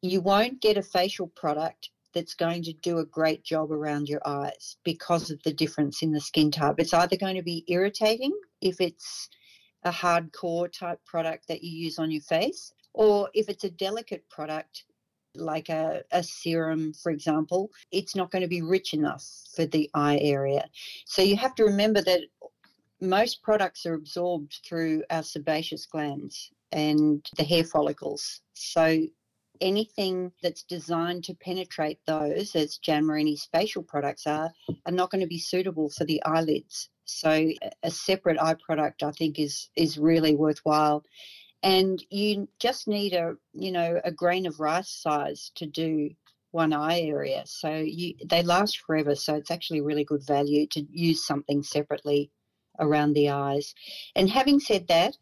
You 0.00 0.20
won't 0.20 0.62
get 0.62 0.78
a 0.78 0.82
facial 0.82 1.28
product 1.28 1.90
that's 2.14 2.34
going 2.34 2.62
to 2.62 2.72
do 2.72 2.98
a 2.98 3.04
great 3.04 3.44
job 3.44 3.70
around 3.70 4.08
your 4.08 4.26
eyes 4.26 4.76
because 4.84 5.30
of 5.30 5.42
the 5.42 5.52
difference 5.52 6.02
in 6.02 6.12
the 6.12 6.20
skin 6.20 6.50
type. 6.50 6.76
It's 6.78 6.94
either 6.94 7.16
going 7.16 7.36
to 7.36 7.42
be 7.42 7.64
irritating 7.68 8.32
if 8.62 8.80
it's 8.80 9.28
a 9.84 9.90
hardcore 9.90 10.72
type 10.72 11.04
product 11.04 11.48
that 11.48 11.62
you 11.62 11.70
use 11.70 11.98
on 11.98 12.10
your 12.10 12.22
face, 12.22 12.72
or 12.94 13.28
if 13.34 13.48
it's 13.48 13.64
a 13.64 13.70
delicate 13.70 14.28
product 14.30 14.84
like 15.34 15.68
a, 15.68 16.02
a 16.12 16.22
serum, 16.22 16.92
for 16.92 17.10
example, 17.10 17.70
it's 17.92 18.14
not 18.14 18.30
going 18.30 18.42
to 18.42 18.48
be 18.48 18.62
rich 18.62 18.94
enough 18.94 19.24
for 19.54 19.66
the 19.66 19.90
eye 19.94 20.18
area. 20.22 20.68
So 21.06 21.22
you 21.22 21.36
have 21.36 21.54
to 21.56 21.64
remember 21.64 22.02
that 22.02 22.22
most 23.00 23.42
products 23.42 23.86
are 23.86 23.94
absorbed 23.94 24.58
through 24.64 25.04
our 25.10 25.22
sebaceous 25.22 25.86
glands 25.86 26.50
and 26.72 27.24
the 27.36 27.44
hair 27.44 27.64
follicles. 27.64 28.40
So 28.54 29.06
anything 29.60 30.32
that's 30.42 30.62
designed 30.62 31.24
to 31.24 31.34
penetrate 31.34 31.98
those, 32.06 32.54
as 32.54 32.78
Jan 32.78 33.04
Marini's 33.04 33.48
facial 33.52 33.82
products 33.82 34.26
are, 34.26 34.52
are 34.86 34.92
not 34.92 35.10
going 35.10 35.20
to 35.20 35.26
be 35.26 35.38
suitable 35.38 35.90
for 35.90 36.04
the 36.04 36.22
eyelids. 36.24 36.90
So 37.04 37.50
a 37.82 37.90
separate 37.90 38.40
eye 38.40 38.56
product, 38.64 39.02
I 39.02 39.12
think, 39.12 39.38
is 39.38 39.70
is 39.76 39.96
really 39.96 40.34
worthwhile. 40.34 41.04
And 41.62 42.02
you 42.10 42.48
just 42.58 42.86
need 42.86 43.14
a 43.14 43.34
you 43.52 43.72
know 43.72 44.00
a 44.04 44.12
grain 44.12 44.46
of 44.46 44.60
rice 44.60 44.90
size 44.90 45.50
to 45.56 45.66
do 45.66 46.10
one 46.50 46.72
eye 46.72 47.00
area. 47.00 47.42
So 47.46 47.70
you 47.70 48.14
they 48.24 48.42
last 48.42 48.78
forever. 48.78 49.14
So 49.14 49.34
it's 49.34 49.50
actually 49.50 49.80
really 49.80 50.04
good 50.04 50.26
value 50.26 50.66
to 50.68 50.86
use 50.90 51.26
something 51.26 51.62
separately 51.62 52.30
around 52.80 53.12
the 53.12 53.30
eyes. 53.30 53.74
And 54.14 54.30
having 54.30 54.60
said 54.60 54.88
that, 54.88 55.16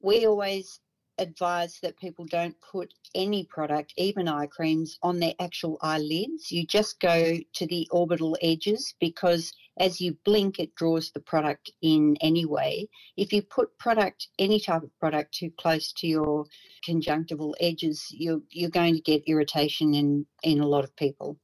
we 0.00 0.26
always 0.26 0.80
advise 1.18 1.78
that 1.82 1.98
people 1.98 2.24
don't 2.26 2.56
put 2.60 2.92
any 3.14 3.44
product, 3.44 3.92
even 3.96 4.28
eye 4.28 4.46
creams, 4.46 4.98
on 5.02 5.20
their 5.20 5.34
actual 5.40 5.78
eyelids. 5.82 6.50
You 6.50 6.66
just 6.66 7.00
go 7.00 7.38
to 7.54 7.66
the 7.66 7.88
orbital 7.90 8.36
edges 8.42 8.94
because 9.00 9.52
as 9.78 10.00
you 10.00 10.16
blink, 10.24 10.58
it 10.58 10.74
draws 10.74 11.10
the 11.10 11.20
product 11.20 11.70
in 11.80 12.16
anyway. 12.20 12.88
If 13.16 13.32
you 13.32 13.42
put 13.42 13.78
product, 13.78 14.28
any 14.38 14.60
type 14.60 14.82
of 14.82 14.98
product, 14.98 15.34
too 15.34 15.50
close 15.58 15.92
to 15.94 16.06
your 16.06 16.46
conjunctival 16.84 17.56
edges, 17.60 18.06
you're, 18.10 18.42
you're 18.50 18.70
going 18.70 18.94
to 18.94 19.00
get 19.00 19.22
irritation 19.26 19.94
in, 19.94 20.26
in 20.42 20.60
a 20.60 20.66
lot 20.66 20.84
of 20.84 20.94
people. 20.96 21.38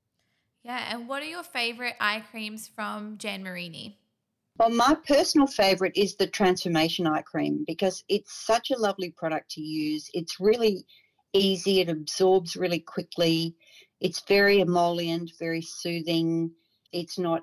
Yeah, 0.62 0.92
and 0.92 1.08
what 1.08 1.22
are 1.22 1.26
your 1.26 1.42
favorite 1.42 1.96
eye 2.00 2.22
creams 2.30 2.68
from 2.68 3.16
Jan 3.16 3.42
Marini? 3.42 3.98
Well, 4.58 4.70
my 4.70 4.96
personal 5.06 5.46
favourite 5.46 5.96
is 5.96 6.16
the 6.16 6.26
Transformation 6.26 7.06
Eye 7.06 7.22
Cream 7.22 7.64
because 7.64 8.02
it's 8.08 8.32
such 8.44 8.72
a 8.72 8.78
lovely 8.78 9.10
product 9.12 9.52
to 9.52 9.60
use. 9.60 10.10
It's 10.14 10.40
really 10.40 10.84
easy, 11.32 11.80
it 11.80 11.88
absorbs 11.88 12.56
really 12.56 12.80
quickly, 12.80 13.54
It's 14.00 14.20
very 14.26 14.58
emollient, 14.60 15.30
very 15.38 15.62
soothing. 15.62 16.50
It's 16.92 17.18
not 17.18 17.42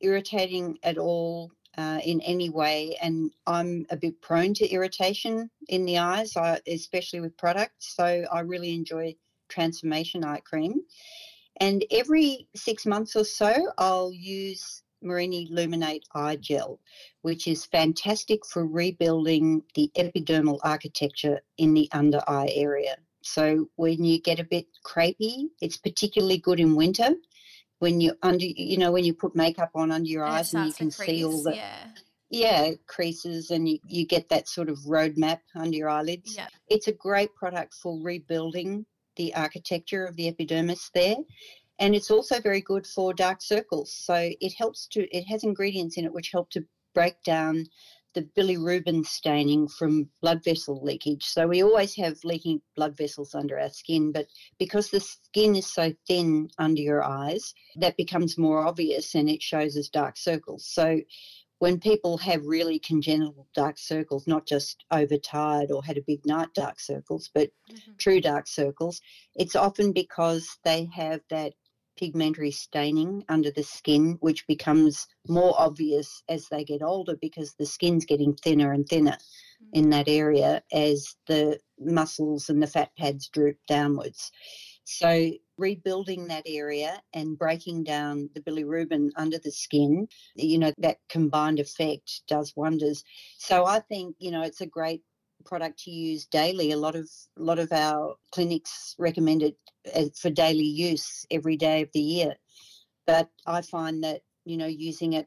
irritating 0.00 0.78
at 0.82 0.96
all 0.96 1.50
uh, 1.76 2.00
in 2.04 2.22
any 2.22 2.48
way. 2.48 2.96
And 3.02 3.32
I'm 3.46 3.84
a 3.90 3.96
bit 3.96 4.20
prone 4.22 4.54
to 4.54 4.68
irritation 4.68 5.50
in 5.68 5.84
the 5.84 5.98
eyes, 5.98 6.36
I, 6.38 6.60
especially 6.66 7.20
with 7.20 7.36
products. 7.36 7.94
So 7.96 8.24
I 8.32 8.40
really 8.40 8.74
enjoy 8.74 9.14
Transformation 9.48 10.24
Eye 10.24 10.40
Cream. 10.40 10.80
And 11.60 11.84
every 11.90 12.48
six 12.56 12.86
months 12.86 13.14
or 13.14 13.24
so, 13.24 13.72
I'll 13.76 14.12
use 14.12 14.82
Marini 15.02 15.48
Luminate 15.48 16.04
Eye 16.14 16.36
Gel, 16.36 16.78
which 17.22 17.46
is 17.46 17.66
fantastic 17.66 18.44
for 18.46 18.66
rebuilding 18.66 19.62
the 19.74 19.90
epidermal 19.96 20.58
architecture 20.62 21.40
in 21.58 21.74
the 21.74 21.88
under 21.92 22.20
eye 22.26 22.50
area. 22.54 22.96
So 23.22 23.68
when 23.76 24.04
you 24.04 24.20
get 24.20 24.40
a 24.40 24.44
bit 24.44 24.66
crepey, 24.84 25.48
it's 25.60 25.76
particularly 25.76 26.38
good 26.38 26.60
in 26.60 26.74
winter 26.74 27.14
when 27.80 28.00
you 28.00 28.14
under 28.22 28.44
you 28.44 28.78
know 28.78 28.92
when 28.92 29.04
you 29.04 29.12
put 29.12 29.34
makeup 29.34 29.70
on 29.74 29.90
under 29.90 30.08
your 30.08 30.24
And 30.24 30.34
eyes 30.34 30.54
and 30.54 30.66
you 30.66 30.72
can 30.72 30.90
to 30.90 30.96
see 30.96 31.24
all 31.24 31.42
the 31.42 31.56
yeah. 31.56 31.86
yeah 32.30 32.70
creases 32.86 33.50
and 33.50 33.68
you, 33.68 33.78
you 33.86 34.06
get 34.06 34.28
that 34.28 34.48
sort 34.48 34.68
of 34.68 34.78
roadmap 34.80 35.40
under 35.54 35.76
your 35.76 35.88
eyelids. 35.88 36.36
Yeah. 36.36 36.48
It's 36.68 36.88
a 36.88 36.92
great 36.92 37.34
product 37.34 37.74
for 37.74 37.98
rebuilding 38.00 38.86
the 39.16 39.34
architecture 39.34 40.04
of 40.04 40.16
the 40.16 40.28
epidermis 40.28 40.90
there. 40.94 41.16
And 41.80 41.94
it's 41.94 42.10
also 42.10 42.40
very 42.40 42.60
good 42.60 42.86
for 42.86 43.14
dark 43.14 43.42
circles. 43.42 43.90
So 43.92 44.30
it 44.40 44.52
helps 44.52 44.86
to, 44.88 45.08
it 45.16 45.24
has 45.24 45.42
ingredients 45.42 45.96
in 45.96 46.04
it 46.04 46.12
which 46.12 46.30
help 46.30 46.50
to 46.50 46.64
break 46.94 47.14
down 47.24 47.64
the 48.12 48.22
bilirubin 48.36 49.06
staining 49.06 49.68
from 49.68 50.08
blood 50.20 50.42
vessel 50.44 50.82
leakage. 50.82 51.24
So 51.24 51.46
we 51.46 51.62
always 51.62 51.94
have 51.94 52.18
leaking 52.24 52.60
blood 52.76 52.96
vessels 52.96 53.34
under 53.34 53.58
our 53.58 53.70
skin, 53.70 54.12
but 54.12 54.26
because 54.58 54.90
the 54.90 55.00
skin 55.00 55.54
is 55.54 55.66
so 55.72 55.92
thin 56.08 56.48
under 56.58 56.82
your 56.82 57.04
eyes, 57.04 57.54
that 57.76 57.96
becomes 57.96 58.36
more 58.36 58.66
obvious 58.66 59.14
and 59.14 59.30
it 59.30 59.42
shows 59.42 59.76
as 59.76 59.88
dark 59.88 60.16
circles. 60.16 60.66
So 60.66 61.00
when 61.60 61.78
people 61.78 62.18
have 62.18 62.46
really 62.46 62.78
congenital 62.78 63.46
dark 63.54 63.78
circles, 63.78 64.26
not 64.26 64.46
just 64.46 64.84
overtired 64.90 65.70
or 65.70 65.84
had 65.84 65.98
a 65.98 66.02
big 66.02 66.26
night 66.26 66.48
dark 66.54 66.80
circles, 66.80 67.30
but 67.32 67.50
Mhm. 67.70 67.98
true 67.98 68.20
dark 68.20 68.48
circles, 68.48 69.00
it's 69.36 69.54
often 69.54 69.92
because 69.92 70.58
they 70.64 70.86
have 70.86 71.20
that 71.30 71.52
pigmentary 72.00 72.50
staining 72.50 73.22
under 73.28 73.50
the 73.50 73.62
skin, 73.62 74.16
which 74.20 74.46
becomes 74.46 75.06
more 75.28 75.54
obvious 75.58 76.22
as 76.30 76.48
they 76.48 76.64
get 76.64 76.82
older 76.82 77.14
because 77.20 77.54
the 77.58 77.66
skin's 77.66 78.06
getting 78.06 78.34
thinner 78.34 78.72
and 78.72 78.88
thinner 78.88 79.18
mm. 79.62 79.66
in 79.74 79.90
that 79.90 80.08
area 80.08 80.62
as 80.72 81.14
the 81.26 81.60
muscles 81.78 82.48
and 82.48 82.62
the 82.62 82.66
fat 82.66 82.90
pads 82.96 83.28
droop 83.28 83.58
downwards. 83.68 84.32
So, 84.84 85.30
rebuilding 85.56 86.26
that 86.28 86.44
area 86.46 87.00
and 87.12 87.38
breaking 87.38 87.84
down 87.84 88.30
the 88.34 88.40
bilirubin 88.40 89.10
under 89.14 89.38
the 89.38 89.52
skin, 89.52 90.08
you 90.34 90.58
know, 90.58 90.72
that 90.78 90.98
combined 91.08 91.60
effect 91.60 92.22
does 92.26 92.54
wonders. 92.56 93.04
So, 93.38 93.66
I 93.66 93.80
think, 93.80 94.16
you 94.18 94.30
know, 94.30 94.42
it's 94.42 94.62
a 94.62 94.66
great 94.66 95.02
product 95.44 95.78
to 95.84 95.90
use 95.90 96.26
daily. 96.26 96.72
A 96.72 96.76
lot 96.76 96.96
of 96.96 97.08
a 97.38 97.42
lot 97.42 97.58
of 97.58 97.72
our 97.72 98.16
clinics 98.32 98.94
recommend 98.98 99.42
it 99.42 99.56
uh, 99.94 100.04
for 100.14 100.30
daily 100.30 100.64
use 100.64 101.26
every 101.30 101.56
day 101.56 101.82
of 101.82 101.88
the 101.92 102.00
year. 102.00 102.34
But 103.06 103.28
I 103.46 103.62
find 103.62 104.04
that, 104.04 104.22
you 104.44 104.56
know, 104.56 104.66
using 104.66 105.14
it 105.14 105.26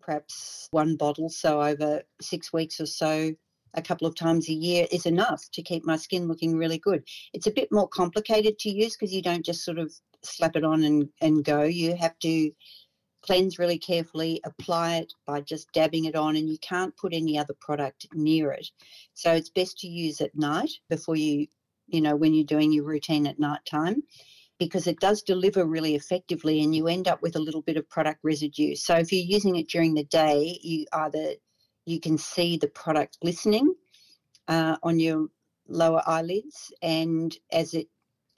perhaps 0.00 0.68
one 0.72 0.96
bottle, 0.96 1.28
so 1.28 1.62
over 1.62 2.02
six 2.20 2.52
weeks 2.52 2.80
or 2.80 2.86
so, 2.86 3.32
a 3.74 3.82
couple 3.82 4.06
of 4.06 4.14
times 4.14 4.48
a 4.48 4.52
year 4.52 4.86
is 4.90 5.06
enough 5.06 5.48
to 5.52 5.62
keep 5.62 5.84
my 5.84 5.96
skin 5.96 6.28
looking 6.28 6.56
really 6.56 6.78
good. 6.78 7.02
It's 7.32 7.46
a 7.46 7.52
bit 7.52 7.68
more 7.70 7.88
complicated 7.88 8.58
to 8.60 8.70
use 8.70 8.96
because 8.96 9.14
you 9.14 9.22
don't 9.22 9.44
just 9.44 9.64
sort 9.64 9.78
of 9.78 9.92
slap 10.22 10.56
it 10.56 10.64
on 10.64 10.82
and, 10.84 11.08
and 11.20 11.44
go. 11.44 11.62
You 11.62 11.96
have 11.96 12.18
to 12.20 12.50
cleanse 13.22 13.58
really 13.58 13.78
carefully, 13.78 14.40
apply 14.44 14.96
it 14.96 15.12
by 15.26 15.40
just 15.40 15.72
dabbing 15.72 16.06
it 16.06 16.16
on, 16.16 16.36
and 16.36 16.48
you 16.48 16.58
can't 16.58 16.96
put 16.96 17.14
any 17.14 17.38
other 17.38 17.54
product 17.60 18.06
near 18.12 18.52
it. 18.52 18.68
So 19.14 19.32
it's 19.32 19.50
best 19.50 19.78
to 19.80 19.88
use 19.88 20.20
at 20.20 20.36
night 20.36 20.70
before 20.90 21.16
you, 21.16 21.46
you 21.86 22.00
know, 22.00 22.16
when 22.16 22.34
you're 22.34 22.44
doing 22.44 22.72
your 22.72 22.84
routine 22.84 23.26
at 23.26 23.38
night 23.38 23.64
time 23.64 24.02
because 24.58 24.86
it 24.86 25.00
does 25.00 25.22
deliver 25.22 25.64
really 25.64 25.96
effectively 25.96 26.62
and 26.62 26.74
you 26.74 26.86
end 26.86 27.08
up 27.08 27.20
with 27.20 27.34
a 27.34 27.40
little 27.40 27.62
bit 27.62 27.76
of 27.76 27.88
product 27.88 28.20
residue. 28.22 28.76
So 28.76 28.94
if 28.94 29.10
you're 29.10 29.24
using 29.24 29.56
it 29.56 29.68
during 29.68 29.94
the 29.94 30.04
day, 30.04 30.58
you 30.62 30.86
either 30.92 31.34
you 31.84 31.98
can 31.98 32.16
see 32.16 32.56
the 32.56 32.68
product 32.68 33.18
glistening 33.20 33.74
uh, 34.46 34.76
on 34.82 35.00
your 35.00 35.26
lower 35.68 36.02
eyelids 36.06 36.72
and 36.80 37.36
as 37.50 37.74
it 37.74 37.88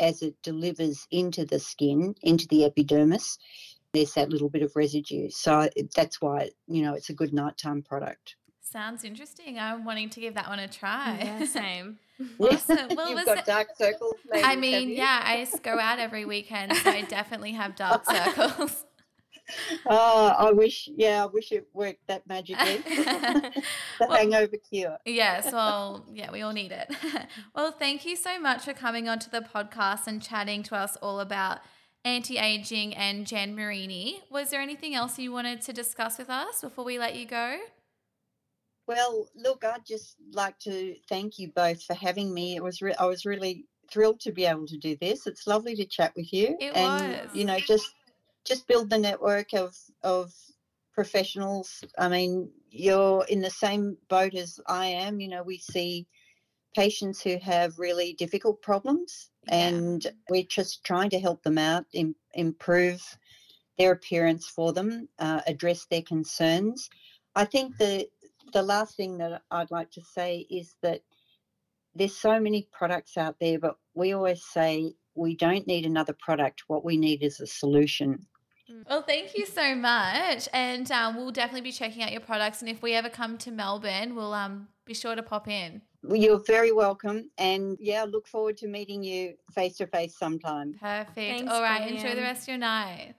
as 0.01 0.23
it 0.23 0.35
delivers 0.43 1.07
into 1.11 1.45
the 1.45 1.61
skin, 1.61 2.15
into 2.23 2.49
the 2.49 2.65
epidermis, 2.65 3.39
there's 3.95 4.13
that 4.15 4.29
little 4.29 4.51
bit 4.51 4.63
of 4.63 4.75
residue. 4.77 5.31
So 5.31 5.69
that's 5.95 6.21
why, 6.21 6.51
you 6.67 6.83
know, 6.83 6.93
it's 6.95 7.09
a 7.09 7.15
good 7.15 7.33
nighttime 7.33 7.81
product. 7.81 8.37
Sounds 8.61 9.05
interesting. 9.05 9.59
I'm 9.59 9.85
wanting 9.85 10.11
to 10.11 10.21
give 10.21 10.35
that 10.35 10.49
one 10.49 10.59
a 10.59 10.69
try. 10.69 11.17
Yeah, 11.23 11.45
same. 11.47 11.99
Awesome. 12.39 12.91
Well, 12.95 13.09
You've 13.11 13.25
got 13.27 13.39
it- 13.39 13.45
dark 13.47 13.69
circles. 13.77 14.15
I 14.33 14.55
mean, 14.55 14.91
yeah, 14.91 15.21
I 15.25 15.49
go 15.63 15.79
out 15.81 15.99
every 15.99 16.25
weekend, 16.25 16.77
so 16.77 16.91
I 16.91 17.03
definitely 17.03 17.53
have 17.53 17.75
dark 17.75 18.05
circles. 18.09 18.85
Oh, 19.85 20.29
I 20.39 20.53
wish, 20.53 20.89
yeah, 20.97 21.25
I 21.25 21.27
wish 21.27 21.51
it 21.53 21.67
worked 21.75 22.07
that 22.07 22.25
magically. 22.29 22.77
the 22.79 23.63
Well- 24.01 24.13
hangover 24.17 24.57
cure. 24.71 24.97
Yes, 25.05 25.53
well, 25.53 26.07
yeah, 26.13 26.31
we 26.31 26.43
all 26.43 26.53
need 26.53 26.71
it. 26.73 26.89
well, 27.55 27.73
thank 27.73 28.07
you 28.07 28.15
so 28.17 28.39
much 28.41 28.63
for 28.65 28.73
coming 28.73 29.09
onto 29.09 29.29
the 29.29 29.41
podcast 29.41 30.07
and 30.07 30.23
chatting 30.23 30.63
to 30.65 30.77
us 30.77 30.97
all 31.03 31.19
about 31.21 31.59
anti 32.05 32.39
aging 32.39 32.95
and 32.95 33.27
Jan 33.27 33.57
Marini. 33.57 34.23
Was 34.31 34.51
there 34.51 34.61
anything 34.61 34.95
else 34.95 35.19
you 35.19 35.33
wanted 35.33 35.63
to 35.63 35.73
discuss 35.73 36.19
with 36.19 36.31
us 36.31 36.61
before 36.61 36.85
we 36.85 36.99
let 36.99 37.17
you 37.17 37.27
go? 37.27 37.59
Well, 38.87 39.29
look, 39.35 39.65
I'd 39.65 39.87
just 39.87 40.17
like 40.33 40.59
to 40.61 40.95
thank 41.09 41.39
you 41.39 41.51
both 41.55 41.83
for 41.83 41.95
having 41.95 42.35
me. 42.35 42.55
It 42.57 42.63
was 42.63 42.83
re- 42.83 42.95
I 42.99 43.07
was 43.07 43.25
really 43.25 43.65
thrilled 43.91 44.21
to 44.21 44.33
be 44.33 44.45
able 44.45 44.67
to 44.67 44.77
do 44.77 44.97
this. 45.01 45.27
It's 45.27 45.47
lovely 45.47 45.75
to 45.77 45.87
chat 45.87 46.13
with 46.17 46.33
you, 46.33 46.57
It 46.61 46.77
and 46.77 47.13
was. 47.15 47.31
you 47.35 47.47
know, 47.47 47.59
just 47.59 47.91
just 48.45 48.67
build 48.67 48.91
the 48.91 48.99
network 48.99 49.55
of 49.55 49.75
of 50.03 50.33
professionals. 50.93 51.83
I 51.99 52.09
mean, 52.09 52.51
you're 52.71 53.25
in 53.29 53.41
the 53.41 53.51
same 53.51 53.97
boat 54.09 54.35
as 54.35 54.61
I 54.67 54.87
am. 54.87 55.19
You 55.19 55.29
know, 55.29 55.43
we 55.43 55.59
see 55.59 56.07
patients 56.75 57.23
who 57.23 57.39
have 57.39 57.79
really 57.79 58.15
difficult 58.15 58.61
problems, 58.63 59.31
Yeah. 59.47 59.69
and 59.69 60.07
we're 60.29 60.45
just 60.45 60.85
trying 60.85 61.11
to 61.11 61.21
help 61.21 61.43
them 61.43 61.59
out, 61.59 61.87
Im- 61.93 62.17
improve 62.35 63.03
their 63.79 63.93
appearance 63.93 64.47
for 64.47 64.73
them, 64.73 65.09
uh, 65.19 65.41
address 65.47 65.87
their 65.87 66.03
concerns. 66.03 66.89
I 67.35 67.45
think 67.45 67.77
the 67.79 68.09
the 68.53 68.63
last 68.63 68.97
thing 68.97 69.19
that 69.19 69.43
I'd 69.51 69.71
like 69.73 69.91
to 69.93 70.01
say 70.03 70.47
is 70.49 70.77
that 70.83 71.03
there's 71.95 72.17
so 72.17 72.39
many 72.39 72.69
products 72.71 73.17
out 73.17 73.37
there, 73.41 73.59
but 73.59 73.77
we 73.95 74.13
always 74.13 74.45
say 74.45 74.95
we 75.17 75.35
don't 75.37 75.67
need 75.67 75.87
another 75.87 76.13
product. 76.21 76.63
What 76.69 76.85
we 76.85 76.97
need 76.97 77.23
is 77.23 77.41
a 77.41 77.47
solution. 77.47 78.27
Well, 78.89 79.03
thank 79.03 79.37
you 79.37 79.47
so 79.47 79.75
much. 79.75 80.49
And 80.53 80.91
um, 80.91 81.17
we'll 81.17 81.31
definitely 81.31 81.63
be 81.63 81.73
checking 81.73 82.03
out 82.03 82.13
your 82.13 82.21
products. 82.21 82.61
And 82.61 82.71
if 82.71 82.83
we 82.83 82.95
ever 82.95 83.09
come 83.09 83.37
to 83.39 83.51
Melbourne, 83.51 84.15
we'll 84.15 84.33
um, 84.33 84.69
be 84.85 84.95
sure 84.95 85.15
to 85.15 85.23
pop 85.23 85.49
in. 85.49 85.83
Well, 86.03 86.17
You're 86.17 86.43
very 86.47 86.71
welcome, 86.71 87.31
and 87.39 87.79
yeah, 87.81 88.05
look 88.05 88.27
forward 88.27 88.59
to 88.59 88.69
meeting 88.69 89.03
you 89.03 89.35
face 89.53 89.79
to 89.79 89.87
face 89.87 90.15
sometime. 90.19 90.75
Perfect. 90.79 91.15
Thanks, 91.15 91.51
all 91.51 91.63
right. 91.63 91.91
Enjoy 91.91 92.15
the 92.15 92.21
rest 92.21 92.43
of 92.43 92.49
your 92.49 92.59
night. 92.59 93.15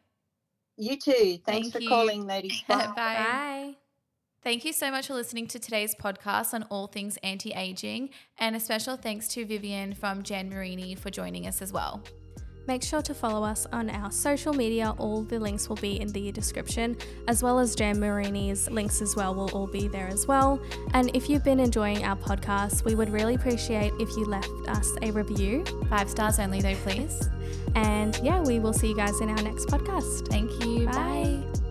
You 0.78 0.98
too. 0.98 1.40
Thanks 1.46 1.46
Thank 1.46 1.74
for 1.74 1.80
you. 1.80 1.90
calling, 1.90 2.28
ladies. 2.28 2.62
Bye. 2.68 2.86
Bye. 2.88 2.94
Bye. 2.96 3.76
Thank 4.44 4.64
you 4.64 4.74
so 4.74 4.92
much 4.92 5.08
for 5.08 5.16
listening 5.16 5.48
to 5.48 5.60
today's 5.60 5.96
podcast 5.96 6.54
on 6.54 6.64
all 6.70 6.86
things 6.86 7.18
anti 7.24 7.52
aging. 7.54 8.12
And 8.38 8.56
a 8.56 8.60
special 8.60 8.96
thanks 8.96 9.28
to 9.30 9.46
Vivien 9.46 9.96
from 9.96 10.22
Jan 10.22 10.52
Marini 10.52 10.94
for 10.94 11.10
joining 11.10 11.48
us 11.48 11.64
as 11.64 11.74
well. 11.74 12.04
Make 12.68 12.84
sure 12.84 13.02
to 13.04 13.14
follow 13.14 13.46
us 13.46 13.68
on 13.72 13.90
our 13.90 14.12
social 14.12 14.54
media. 14.54 14.94
All 14.98 15.24
the 15.24 15.40
links 15.40 15.70
will 15.70 15.76
be 15.76 16.00
in 16.00 16.08
the 16.10 16.32
description, 16.32 16.98
as 17.28 17.44
well 17.44 17.60
as 17.60 17.76
Jan 17.76 18.00
Marini's 18.00 18.70
links 18.72 19.02
as 19.02 19.16
well 19.16 19.36
will 19.36 19.50
all 19.52 19.68
be 19.68 19.88
there 19.88 20.08
as 20.08 20.26
well. 20.28 20.60
And 20.94 21.16
if 21.16 21.30
you've 21.30 21.44
been 21.44 21.60
enjoying 21.60 22.04
our 22.04 22.16
podcast, 22.16 22.84
we 22.84 22.96
would 22.96 23.10
really 23.10 23.36
appreciate 23.36 23.94
if 24.00 24.10
you 24.18 24.26
left 24.26 24.50
us 24.68 24.92
a 25.02 25.12
review. 25.12 25.64
Five 25.90 26.10
stars 26.10 26.40
only, 26.40 26.62
though, 26.62 26.76
please. 26.76 27.30
And 27.76 28.20
yeah, 28.24 28.42
we 28.42 28.60
will 28.60 28.74
see 28.74 28.90
you 28.90 28.96
guys 28.96 29.20
in 29.22 29.30
our 29.30 29.42
next 29.44 29.68
podcast. 29.68 30.28
Thank 30.30 30.52
you. 30.66 30.86
Bye. 30.88 31.44
Bye. 31.54 31.65